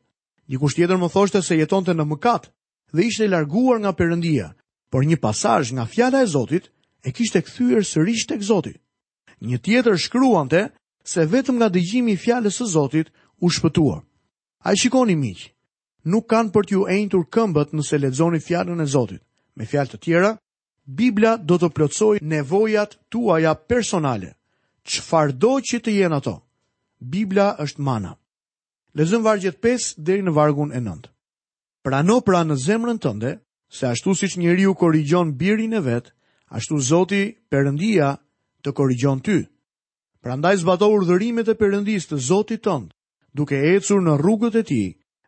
Dikush 0.49 0.75
tjetër 0.75 0.97
më 0.97 1.11
thoshte 1.13 1.43
se 1.45 1.59
jetonte 1.59 1.93
në 1.93 2.05
mëkat 2.09 2.49
dhe 2.95 3.05
ishte 3.05 3.27
larguar 3.27 3.79
nga 3.79 3.91
Perëndia, 3.93 4.47
por 4.91 5.05
një 5.05 5.19
pasazh 5.21 5.71
nga 5.73 5.85
fjala 5.85 6.23
e 6.25 6.27
Zotit 6.33 6.71
e 7.05 7.11
kishte 7.11 7.41
kthyer 7.43 7.85
sërish 7.85 8.25
tek 8.27 8.41
Zoti. 8.41 8.73
Një 9.45 9.57
tjetër 9.61 9.95
shkruante 9.97 10.61
se 11.03 11.25
vetëm 11.25 11.59
nga 11.59 11.69
dëgjimi 11.69 12.13
i 12.15 12.19
fjalës 12.19 12.59
së 12.59 12.65
Zotit 12.73 13.11
u 13.41 13.49
shpëtua. 13.49 14.01
Ai 14.67 14.75
shikoni 14.75 15.15
miq, 15.15 15.49
nuk 16.05 16.27
kanë 16.27 16.51
për 16.51 16.67
t'ju 16.67 16.85
enjtur 16.91 17.25
këmbët 17.33 17.73
nëse 17.73 17.99
lexoni 17.99 18.39
fjalën 18.43 18.81
e 18.83 18.87
Zotit. 18.87 19.21
Me 19.55 19.65
fjalë 19.65 19.93
të 19.93 19.99
tjera, 20.03 20.33
Bibla 20.89 21.37
do 21.37 21.57
të 21.57 21.69
plotësoj 21.75 22.19
nevojat 22.21 22.97
tuaja 23.13 23.53
personale. 23.55 24.33
Çfarëdo 24.83 25.59
që 25.61 25.79
të 25.83 25.91
jenë 25.97 26.17
ato, 26.17 26.35
Bibla 26.99 27.51
është 27.63 27.81
mana. 27.81 28.15
Lezëm 28.97 29.23
vargjet 29.23 29.59
5 29.61 29.95
deri 30.01 30.23
në 30.25 30.33
vargun 30.33 30.71
e 30.73 30.79
9. 30.81 31.07
Prano 31.85 32.21
pra 32.21 32.41
në 32.43 32.55
zemrën 32.57 32.99
tënde 32.99 33.37
se 33.71 33.85
ashtu 33.87 34.15
siç 34.17 34.37
njeriu 34.37 34.73
korrigjon 34.73 35.35
birin 35.37 35.73
e 35.73 35.79
vet, 35.79 36.09
ashtu 36.49 36.79
Zoti 36.81 37.37
Perëndia 37.51 38.15
të 38.63 38.71
korrigjon 38.73 39.21
ty. 39.21 39.45
Pra 40.21 40.35
ndaj 40.35 40.57
zbato 40.63 40.87
urdhërimet 40.91 41.47
e 41.47 41.55
përëndis 41.61 42.07
të 42.09 42.17
Zotit 42.27 42.63
tëndë, 42.67 42.91
duke 43.39 43.55
ecur 43.67 44.01
në 44.03 44.15
rrugët 44.19 44.57
e 44.59 44.63
ti 44.67 44.81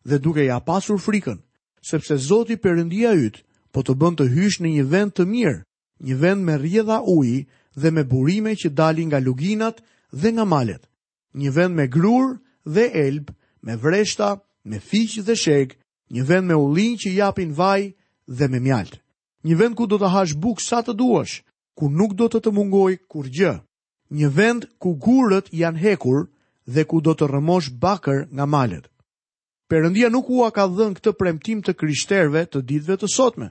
dhe 0.10 0.18
duke 0.20 0.44
ja 0.44 0.58
pasur 0.68 1.00
frikën, 1.00 1.38
sepse 1.92 2.18
Zotit 2.28 2.60
përëndia 2.66 3.14
ytë 3.28 3.40
po 3.72 3.86
të 3.88 3.96
bënd 4.02 4.20
të 4.20 4.26
hysh 4.36 4.58
në 4.62 4.74
një 4.76 4.86
vend 4.92 5.16
të 5.16 5.28
mirë, 5.34 5.62
një 6.10 6.16
vend 6.26 6.44
me 6.50 6.58
rjedha 6.60 6.98
ujë 7.14 7.38
dhe 7.84 7.92
me 7.96 8.04
burime 8.12 8.52
që 8.64 8.72
dalin 8.82 9.08
nga 9.14 9.24
luginat 9.24 9.80
dhe 10.22 10.34
nga 10.36 10.46
malet, 10.56 10.84
një 11.40 11.52
vend 11.60 11.74
me 11.80 11.88
grur 11.96 12.36
dhe 12.76 12.86
elb, 13.08 13.32
me 13.64 13.80
vreshta, 13.86 14.30
me 14.68 14.82
fiqë 14.90 15.24
dhe 15.28 15.36
shek, 15.46 15.78
një 16.12 16.26
vend 16.32 16.52
me 16.52 16.56
ullin 16.66 17.00
që 17.00 17.16
japin 17.22 17.56
vaj 17.62 17.94
dhe 18.38 18.48
me 18.52 18.60
mjaltë. 18.68 19.00
Një 19.48 19.56
vend 19.60 19.76
ku 19.78 19.88
do 19.88 19.98
të 20.02 20.12
hash 20.14 20.36
buk 20.44 20.60
sa 20.62 20.84
të 20.84 20.94
duash, 21.00 21.40
ku 21.78 21.88
nuk 21.90 22.12
do 22.20 22.28
të 22.28 22.44
të 22.44 22.52
mungoj 22.58 22.92
kur 23.12 23.32
gjë 23.38 23.56
një 24.12 24.30
vend 24.36 24.66
ku 24.82 24.92
gurët 25.00 25.50
janë 25.56 25.80
hekur 25.80 26.26
dhe 26.68 26.84
ku 26.86 27.00
do 27.02 27.14
të 27.16 27.28
rëmosh 27.32 27.72
bakër 27.80 28.28
nga 28.36 28.46
malet. 28.46 28.86
Perëndia 29.72 30.10
nuk 30.12 30.28
ua 30.30 30.52
ka 30.52 30.68
dhënë 30.68 31.00
këtë 31.00 31.14
premtim 31.16 31.62
të 31.64 31.74
krishterëve 31.80 32.44
të 32.52 32.60
ditëve 32.68 32.98
të 33.02 33.08
sotme. 33.16 33.48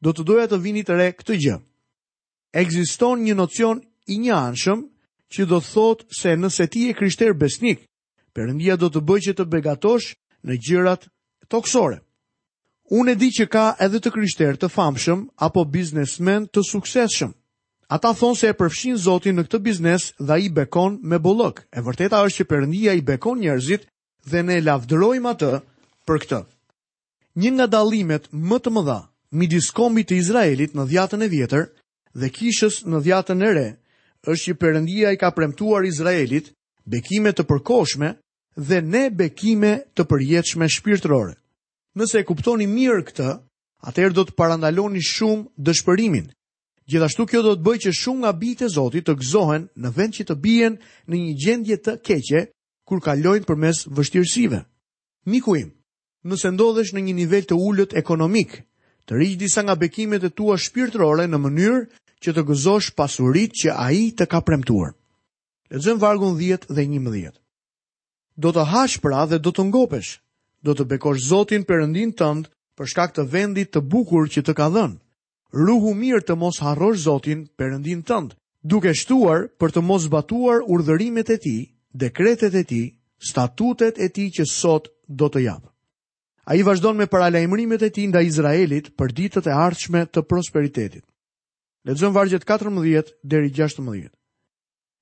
Do 0.00 0.14
të 0.16 0.24
doja 0.24 0.46
të 0.48 0.58
vini 0.64 0.80
të 0.82 0.94
re 0.96 1.08
këtë 1.12 1.36
gjë. 1.44 1.56
Ekziston 2.62 3.20
një 3.26 3.34
nocion 3.36 3.82
i 4.10 4.16
njëanshëm 4.24 4.80
që 5.32 5.42
do 5.50 5.58
thotë 5.60 6.06
se 6.16 6.32
nëse 6.40 6.64
ti 6.72 6.86
je 6.88 6.96
krishter 6.98 7.36
besnik, 7.36 7.84
Perëndia 8.32 8.76
do 8.78 8.86
të 8.94 9.00
bëjë 9.02 9.24
që 9.26 9.32
të 9.40 9.44
begatosh 9.52 10.12
në 10.46 10.56
gjërat 10.62 11.08
toksore. 11.50 11.96
Unë 12.94 13.12
e 13.12 13.14
di 13.18 13.28
që 13.34 13.46
ka 13.50 13.64
edhe 13.82 13.98
të 14.00 14.12
krishterë 14.14 14.60
të 14.62 14.68
famshëm 14.70 15.26
apo 15.46 15.64
biznesmen 15.66 16.46
të 16.46 16.62
suksesshëm. 16.70 17.34
Ata 17.90 18.12
thonë 18.18 18.38
se 18.38 18.48
e 18.52 18.54
përfshin 18.58 18.98
Zotin 19.02 19.34
në 19.36 19.42
këtë 19.48 19.58
biznes 19.66 20.04
dhe 20.26 20.36
i 20.44 20.50
bekon 20.58 20.98
me 21.10 21.18
bullëk. 21.24 21.56
E 21.74 21.80
vërteta 21.82 22.20
është 22.26 22.36
që 22.42 22.46
përëndia 22.50 22.92
i 22.98 23.02
bekon 23.08 23.40
njerëzit 23.42 23.88
dhe 24.30 24.42
ne 24.46 24.60
lavdërojmë 24.62 25.30
atë 25.34 25.48
për 26.06 26.20
këtë. 26.22 26.38
Një 27.42 27.50
nga 27.56 27.66
dalimet 27.74 28.28
më 28.50 28.60
të 28.62 28.72
mëdha, 28.76 28.98
midis 29.40 29.72
kombit 29.80 30.06
të 30.12 30.20
Izraelit 30.22 30.76
në 30.78 30.86
dhjatën 30.92 31.26
e 31.26 31.30
vjetër 31.34 31.66
dhe 32.20 32.30
kishës 32.36 32.78
në 32.86 33.02
dhjatën 33.08 33.42
e 33.48 33.52
re, 33.58 33.66
është 34.30 34.44
që 34.46 34.58
përëndia 34.62 35.10
i 35.10 35.18
ka 35.24 35.32
premtuar 35.40 35.82
Izraelit 35.90 36.54
bekime 36.94 37.34
të 37.34 37.42
përkoshme 37.50 38.12
dhe 38.70 38.78
ne 38.92 39.04
bekime 39.22 39.74
të 39.98 40.06
përjetëshme 40.12 40.70
shpirtërore. 40.78 41.34
Nëse 41.98 42.22
e 42.22 42.24
kuptoni 42.30 42.70
mirë 42.70 43.02
këtë, 43.10 43.30
atëherë 43.90 44.14
do 44.20 44.28
të 44.28 44.38
parandaloni 44.38 45.02
shumë 45.02 45.50
dëshpërimin– 45.58 46.30
Gjithashtu 46.90 47.24
kjo 47.30 47.40
do 47.44 47.52
të 47.54 47.62
bëjë 47.62 47.82
që 47.84 47.90
shumë 48.00 48.20
nga 48.24 48.30
bijtë 48.42 48.66
e 48.66 48.70
Zotit 48.74 49.04
të 49.06 49.14
gëzohen 49.20 49.66
në 49.84 49.90
vend 49.96 50.16
që 50.16 50.24
të 50.26 50.34
bien 50.46 50.78
në 51.06 51.16
një 51.20 51.34
gjendje 51.42 51.76
të 51.84 51.92
keqe 52.08 52.40
kur 52.88 53.02
kalojnë 53.04 53.46
përmes 53.46 53.84
vështirësive. 53.94 54.58
Miku 55.30 55.54
im, 55.60 55.68
nëse 56.26 56.50
ndodhesh 56.50 56.90
në 56.96 57.04
një 57.06 57.14
nivel 57.20 57.44
të 57.46 57.54
ulët 57.66 57.94
ekonomik, 58.00 58.56
të 59.06 59.12
rrij 59.14 59.36
disa 59.38 59.62
nga 59.62 59.76
bekimet 59.78 60.24
e 60.26 60.32
tua 60.38 60.56
shpirtërore 60.64 61.28
në 61.30 61.38
mënyrë 61.44 61.80
që 62.24 62.34
të 62.34 62.44
gëzosh 62.48 62.88
pasuritë 62.98 63.58
që 63.62 63.76
ai 63.86 64.02
të 64.18 64.26
ka 64.32 64.40
premtuar. 64.48 64.90
Lexojm 65.70 66.00
vargu 66.02 66.32
10 66.42 66.66
dhe 66.74 66.86
11. 66.90 67.38
Do 68.42 68.50
të 68.50 68.64
hash 68.72 68.98
pra 69.04 69.22
dhe 69.30 69.38
do 69.38 69.54
të 69.54 69.68
ngopesh. 69.70 70.10
Do 70.66 70.74
të 70.74 70.88
bekosh 70.90 71.22
Zotin 71.30 71.62
Perëndin 71.68 72.10
tënd 72.18 72.50
për 72.76 72.90
shkak 72.90 73.14
të 73.14 73.28
vendit 73.36 73.70
të 73.70 73.84
bukur 73.92 74.26
që 74.34 74.42
të 74.42 74.56
ka 74.58 74.66
dhënë 74.74 74.98
ruhu 75.52 75.90
mirë 75.98 76.22
të 76.28 76.34
mos 76.38 76.58
harrosh 76.62 77.02
Zotin, 77.02 77.40
Perëndin 77.58 78.04
tënd, 78.06 78.34
duke 78.62 78.92
shtuar 78.94 79.46
për 79.60 79.72
të 79.76 79.82
mos 79.82 80.04
zbatuar 80.06 80.62
urdhërimet 80.66 81.30
e 81.30 81.38
Tij, 81.42 81.64
dekretet 82.02 82.54
e 82.54 82.62
Tij, 82.70 82.90
statutet 83.30 83.98
e 83.98 84.08
Tij 84.14 84.28
që 84.40 84.44
sot 84.50 84.88
do 85.06 85.26
të 85.28 85.42
jap. 85.46 85.64
Ai 86.50 86.62
vazhdon 86.66 86.96
me 86.98 87.06
paralajmërimet 87.06 87.82
e 87.82 87.90
Tij 87.90 88.06
ndaj 88.10 88.26
Izraelit 88.30 88.92
për 88.96 89.14
ditët 89.16 89.50
e 89.50 89.54
ardhshme 89.66 90.04
të 90.06 90.22
prosperitetit. 90.30 91.04
Lexojmë 91.88 92.14
vargjet 92.16 92.44
14 92.44 93.14
deri 93.24 93.50
16. 93.56 94.10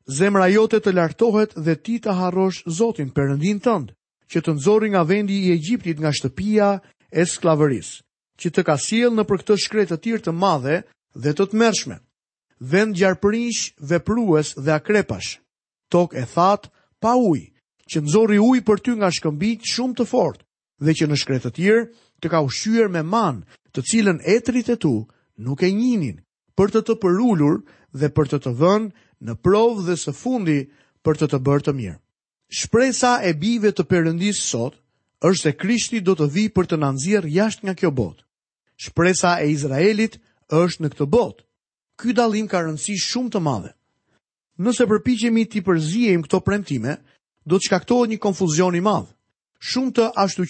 Zemra 0.08 0.46
jote 0.48 0.78
të 0.80 0.92
lartohet 0.96 1.52
dhe 1.58 1.74
ti 1.84 1.98
të 2.00 2.14
harrosh 2.20 2.62
Zotin, 2.78 3.12
Perëndin 3.12 3.60
tënd, 3.60 3.92
që 4.32 4.38
të 4.44 4.54
nxorri 4.56 4.92
nga 4.94 5.02
vendi 5.04 5.36
i 5.44 5.52
Egjiptit, 5.56 6.00
nga 6.00 6.12
shtëpia 6.16 6.70
e 7.12 7.24
sklavërisë 7.28 8.00
që 8.42 8.50
të 8.54 8.62
ka 8.68 8.74
siel 8.78 9.14
në 9.16 9.24
për 9.26 9.40
këtë 9.42 9.56
shkretë 9.64 9.92
të 9.92 9.98
tjirë 10.04 10.24
të 10.26 10.34
madhe 10.40 10.76
dhe 11.22 11.32
të 11.34 11.46
të 11.50 11.58
mërshme, 11.60 11.96
vend 12.72 12.96
gjarëpërish, 12.98 13.60
veprues 13.90 14.52
dhe 14.64 14.74
akrepash, 14.76 15.32
tok 15.92 16.14
e 16.14 16.24
that, 16.34 16.68
pa 17.02 17.12
uj, 17.18 17.40
që 17.90 18.02
nëzori 18.06 18.38
uj 18.42 18.60
për 18.66 18.78
ty 18.84 18.94
nga 18.98 19.10
shkëmbit 19.14 19.66
shumë 19.72 19.96
të 19.98 20.06
fort, 20.10 20.40
dhe 20.82 20.94
që 20.94 21.08
në 21.10 21.18
shkretë 21.18 21.46
të 21.48 21.54
tjirë 21.58 21.82
të 22.22 22.26
ka 22.30 22.40
ushqyër 22.46 22.88
me 22.94 23.02
man 23.14 23.42
të 23.74 23.82
cilën 23.90 24.18
etrit 24.36 24.70
e 24.70 24.76
tu 24.82 24.94
nuk 25.38 25.62
e 25.66 25.72
njinin 25.74 26.20
për 26.58 26.72
të 26.74 26.80
të 26.86 26.94
përullur 27.02 27.58
dhe 27.98 28.08
për 28.16 28.30
të 28.32 28.38
të 28.44 28.52
vënë 28.60 28.88
në 29.26 29.34
provë 29.44 29.86
dhe 29.88 29.96
së 30.04 30.14
fundi 30.22 30.60
për 31.04 31.18
të 31.20 31.26
të 31.32 31.38
bërë 31.46 31.64
të 31.66 31.74
mirë. 31.78 31.98
Shpresa 32.58 33.18
e 33.28 33.32
bive 33.34 33.70
të 33.74 33.84
përëndisë 33.90 34.42
sot, 34.50 34.74
është 35.28 35.42
se 35.42 35.52
Krishti 35.60 35.98
do 36.04 36.14
të 36.18 36.26
vi 36.34 36.44
për 36.54 36.66
të 36.70 36.76
nanzirë 36.82 37.30
jashtë 37.38 37.66
nga 37.66 37.74
kjo 37.78 37.90
botë 37.92 38.22
shpresa 38.78 39.32
e 39.42 39.50
Izraelit 39.52 40.18
është 40.62 40.84
në 40.84 40.92
këtë 40.94 41.06
botë. 41.10 41.44
Ky 41.98 42.14
dallim 42.14 42.46
ka 42.48 42.60
rëndësi 42.62 42.94
shumë 43.02 43.32
të 43.34 43.40
madhe. 43.42 43.72
Nëse 44.62 44.86
përpiqemi 44.90 45.44
të 45.50 45.64
përziejmë 45.66 46.26
këto 46.26 46.40
premtime, 46.46 46.94
do 47.48 47.58
të 47.58 47.66
shkaktohet 47.68 48.12
një 48.14 48.20
konfuzion 48.22 48.76
i 48.78 48.82
madh. 48.82 49.10
Shumë 49.58 49.92
të 49.96 50.06
ashtu 50.24 50.44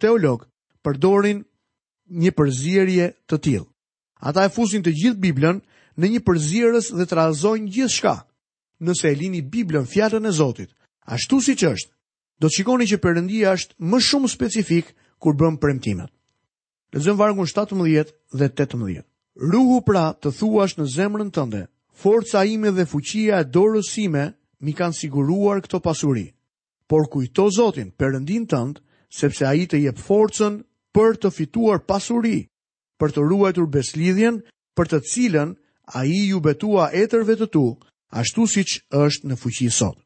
teolog 0.00 0.46
përdorin 0.84 1.44
një 2.08 2.30
përzierje 2.36 3.06
të 3.28 3.36
tillë. 3.44 3.68
Ata 4.20 4.44
e 4.44 4.48
fusin 4.52 4.82
të 4.82 4.92
gjithë 4.96 5.20
Biblën 5.20 5.60
në 5.98 6.06
një 6.12 6.20
përzierës 6.24 6.88
dhe 6.96 7.04
të 7.06 7.14
razojnë 7.16 7.68
gjithë 7.72 7.94
shka. 7.94 8.14
Nëse 8.80 9.08
e 9.08 9.14
lini 9.14 9.42
Biblën 9.42 9.84
fjallën 9.86 10.24
e 10.26 10.32
Zotit, 10.32 10.70
ashtu 11.06 11.40
si 11.40 11.52
që 11.52 11.70
është, 11.76 11.92
do 12.40 12.48
të 12.48 12.54
shikoni 12.56 12.86
që 12.88 12.98
përëndia 13.04 13.52
është 13.56 13.74
më 13.80 13.98
shumë 14.00 14.28
specifik 14.32 14.94
kur 15.20 15.36
bëmë 15.40 15.60
premtimet. 15.62 16.13
Lezëm 16.94 17.16
vargun 17.18 17.46
17 17.48 18.12
dhe 18.38 18.46
18. 18.54 19.02
Ruhu 19.52 19.80
pra 19.82 20.12
të 20.14 20.30
thuash 20.36 20.76
në 20.78 20.84
zemrën 20.96 21.30
tënde, 21.34 21.64
forca 21.98 22.44
ime 22.46 22.70
dhe 22.70 22.84
fuqia 22.86 23.40
e 23.42 23.46
dorësime 23.54 24.24
mi 24.62 24.72
kanë 24.78 24.94
siguruar 24.98 25.58
këto 25.64 25.80
pasuri. 25.82 26.28
Por 26.86 27.08
kujto 27.10 27.48
Zotin, 27.56 27.90
përëndin 27.98 28.46
tëndë, 28.46 28.78
sepse 29.18 29.42
a 29.48 29.54
i 29.58 29.66
të 29.66 29.80
jep 29.88 29.98
forcen 29.98 30.60
për 30.94 31.18
të 31.22 31.32
fituar 31.36 31.82
pasuri, 31.88 32.44
për 33.02 33.14
të 33.16 33.24
ruajtur 33.26 33.66
beslidhjen, 33.74 34.38
për 34.78 34.86
të 34.92 34.98
cilën 35.10 35.54
a 35.98 36.04
i 36.06 36.20
ju 36.30 36.38
betua 36.46 36.92
etërve 36.94 37.34
të 37.42 37.48
tu, 37.56 37.64
ashtu 38.22 38.46
si 38.54 38.62
që 38.70 38.78
është 39.04 39.32
në 39.32 39.40
fuqi 39.42 39.66
sot. 39.80 39.98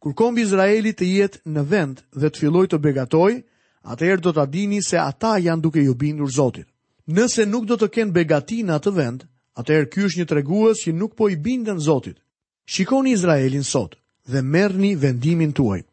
Kur 0.00 0.16
kombi 0.16 0.48
Izraelit 0.48 0.96
të 0.96 1.10
jetë 1.12 1.40
në 1.52 1.66
vend 1.74 2.00
dhe 2.16 2.30
të 2.32 2.40
filloj 2.46 2.66
të 2.72 2.80
begatoj, 2.88 3.34
atëherë 3.92 4.22
do 4.26 4.32
të 4.34 4.42
adini 4.42 4.80
se 4.82 4.98
ata 4.98 5.36
janë 5.40 5.62
duke 5.62 5.82
ju 5.84 5.94
bindur 5.94 6.30
Zotit. 6.34 6.66
Nëse 7.06 7.46
nuk 7.46 7.66
do 7.70 7.76
të 7.78 7.88
kenë 7.94 8.12
begati 8.16 8.60
në 8.66 8.76
atë 8.80 8.92
vend, 8.96 9.26
atëherë 9.60 9.90
ky 9.92 10.04
është 10.08 10.20
një 10.22 10.28
treguës 10.32 10.82
që 10.84 10.94
nuk 10.96 11.14
po 11.18 11.28
i 11.30 11.36
bindën 11.38 11.78
Zotit. 11.86 12.18
Shikoni 12.66 13.12
Izraelin 13.14 13.62
sot 13.64 13.94
dhe 14.26 14.42
merrni 14.42 14.96
vendimin 14.98 15.52
tuaj. 15.54 15.84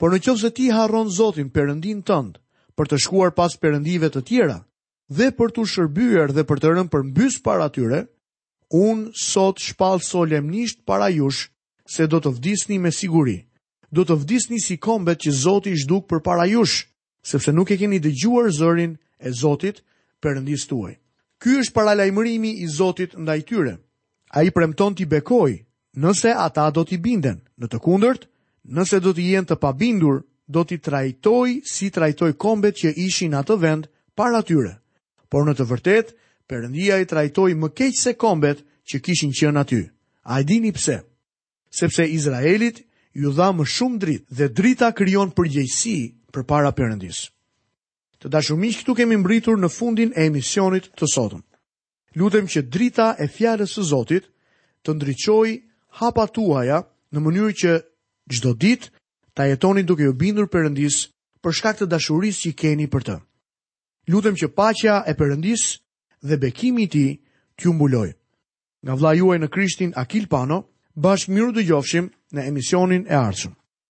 Por 0.00 0.10
në 0.10 0.18
qovë 0.24 0.40
se 0.42 0.50
ti 0.56 0.70
harron 0.74 1.08
Zotin 1.10 1.52
përëndin 1.54 2.02
tëndë, 2.02 2.40
për 2.74 2.88
të 2.90 2.98
shkuar 3.04 3.34
pas 3.36 3.54
përëndive 3.60 4.10
të 4.10 4.24
tjera, 4.28 4.58
dhe 5.10 5.30
për 5.34 5.52
të 5.54 5.66
shërbyer 5.70 6.32
dhe 6.34 6.42
për 6.48 6.58
të 6.62 6.74
rëmë 6.74 6.90
për 6.92 7.06
mbys 7.12 7.38
para 7.44 7.68
tyre, 7.74 8.04
unë 8.74 9.14
sot 9.18 9.60
shpalë 9.62 10.02
solemnisht 10.06 10.82
para 10.86 11.10
jush 11.14 11.49
se 11.90 12.06
do 12.06 12.20
të 12.22 12.30
vdisni 12.36 12.76
me 12.78 12.92
siguri. 12.94 13.40
Do 13.90 14.04
të 14.06 14.14
vdisni 14.22 14.60
si 14.62 14.76
kombet 14.78 15.22
që 15.24 15.32
Zoti 15.34 15.72
i 15.74 15.78
zhduk 15.80 16.06
përpara 16.10 16.44
jush, 16.52 16.84
sepse 17.26 17.50
nuk 17.52 17.70
e 17.74 17.78
keni 17.80 17.98
dëgjuar 18.00 18.50
zërin 18.54 18.92
e 19.18 19.32
Zotit, 19.34 19.80
Perëndisë 20.20 20.68
tuaj. 20.68 20.92
Ky 21.40 21.56
është 21.64 21.74
paralajmërimi 21.74 22.50
i 22.62 22.68
Zotit 22.70 23.16
ndaj 23.18 23.40
tyre. 23.48 23.74
Ai 24.36 24.52
premton 24.54 24.94
ti 24.94 25.06
bekoj, 25.08 25.56
nëse 25.98 26.30
ata 26.36 26.68
do 26.70 26.84
të 26.86 27.00
binden. 27.02 27.40
Në 27.58 27.66
të 27.72 27.78
kundërt, 27.82 28.28
nëse 28.76 29.00
do 29.02 29.10
të 29.16 29.26
jenë 29.32 29.50
të 29.50 29.56
pabindur, 29.62 30.20
do 30.46 30.62
t'i 30.66 30.78
trajtoj 30.82 31.48
si 31.66 31.90
trajtoj 31.94 32.30
kombet 32.38 32.78
që 32.84 32.94
ishin 33.08 33.34
atë 33.40 33.56
vend 33.62 33.90
para 34.18 34.44
tyre. 34.46 34.76
Por 35.30 35.48
në 35.48 35.56
të 35.58 35.66
vërtetë, 35.72 36.14
Perëndia 36.46 37.02
i 37.02 37.10
trajtoi 37.10 37.58
më 37.58 37.74
keq 37.78 37.98
se 37.98 38.14
kombet 38.18 38.62
që 38.86 39.02
kishin 39.02 39.34
qenë 39.34 39.58
aty. 39.64 39.82
A 40.30 40.38
e 40.40 40.44
dini 40.46 40.70
pse? 40.74 41.00
sepse 41.70 42.04
Izraelit 42.06 42.82
ju 43.16 43.30
dha 43.34 43.50
më 43.54 43.64
shumë 43.66 43.98
dritë 44.02 44.36
dhe 44.36 44.46
drita 44.54 44.90
kryon 44.94 45.30
përgjejsi 45.34 45.96
për 46.34 46.44
para 46.46 46.70
përëndis. 46.74 47.28
Të 48.20 48.28
dashumish 48.30 48.82
këtu 48.82 48.94
kemi 48.96 49.16
mbritur 49.16 49.56
në 49.58 49.70
fundin 49.72 50.10
e 50.16 50.26
emisionit 50.28 50.90
të 50.96 51.08
sotëm. 51.08 51.42
Lutem 52.18 52.48
që 52.50 52.66
drita 52.68 53.14
e 53.18 53.26
fjarës 53.30 53.74
së 53.78 53.82
Zotit 53.90 54.24
të 54.84 54.94
ndryqoj 54.98 55.48
hapa 56.00 56.26
tuaja 56.28 56.82
në 57.14 57.18
mënyrë 57.22 57.54
që 57.62 57.72
gjdo 58.30 58.52
dit 58.58 58.90
ta 59.34 59.46
jetoni 59.46 59.86
duke 59.86 60.02
ju 60.04 60.14
bindur 60.14 60.50
përëndis 60.52 61.06
për 61.42 61.56
shkak 61.56 61.78
të 61.78 61.86
dashuris 61.90 62.42
që 62.44 62.52
keni 62.54 62.86
për 62.92 63.02
të. 63.06 63.16
Lutem 64.10 64.34
që 64.36 64.50
pacja 64.54 65.02
e 65.06 65.14
përëndis 65.18 65.78
dhe 66.26 66.36
bekimi 66.36 66.86
ti 66.92 67.06
t'ju 67.56 67.72
mbuloj. 67.72 68.10
Nga 68.84 68.94
vla 68.96 69.14
juaj 69.16 69.38
në 69.38 69.48
krishtin 69.48 69.90
Akil 69.96 70.26
Pano, 70.28 70.62
bashkë 71.06 71.32
miru 71.34 71.52
të 71.58 71.64
gjofshim 71.68 72.10
në 72.34 72.48
emisionin 72.50 73.06
e 73.10 73.16
arshëm. 73.24 73.59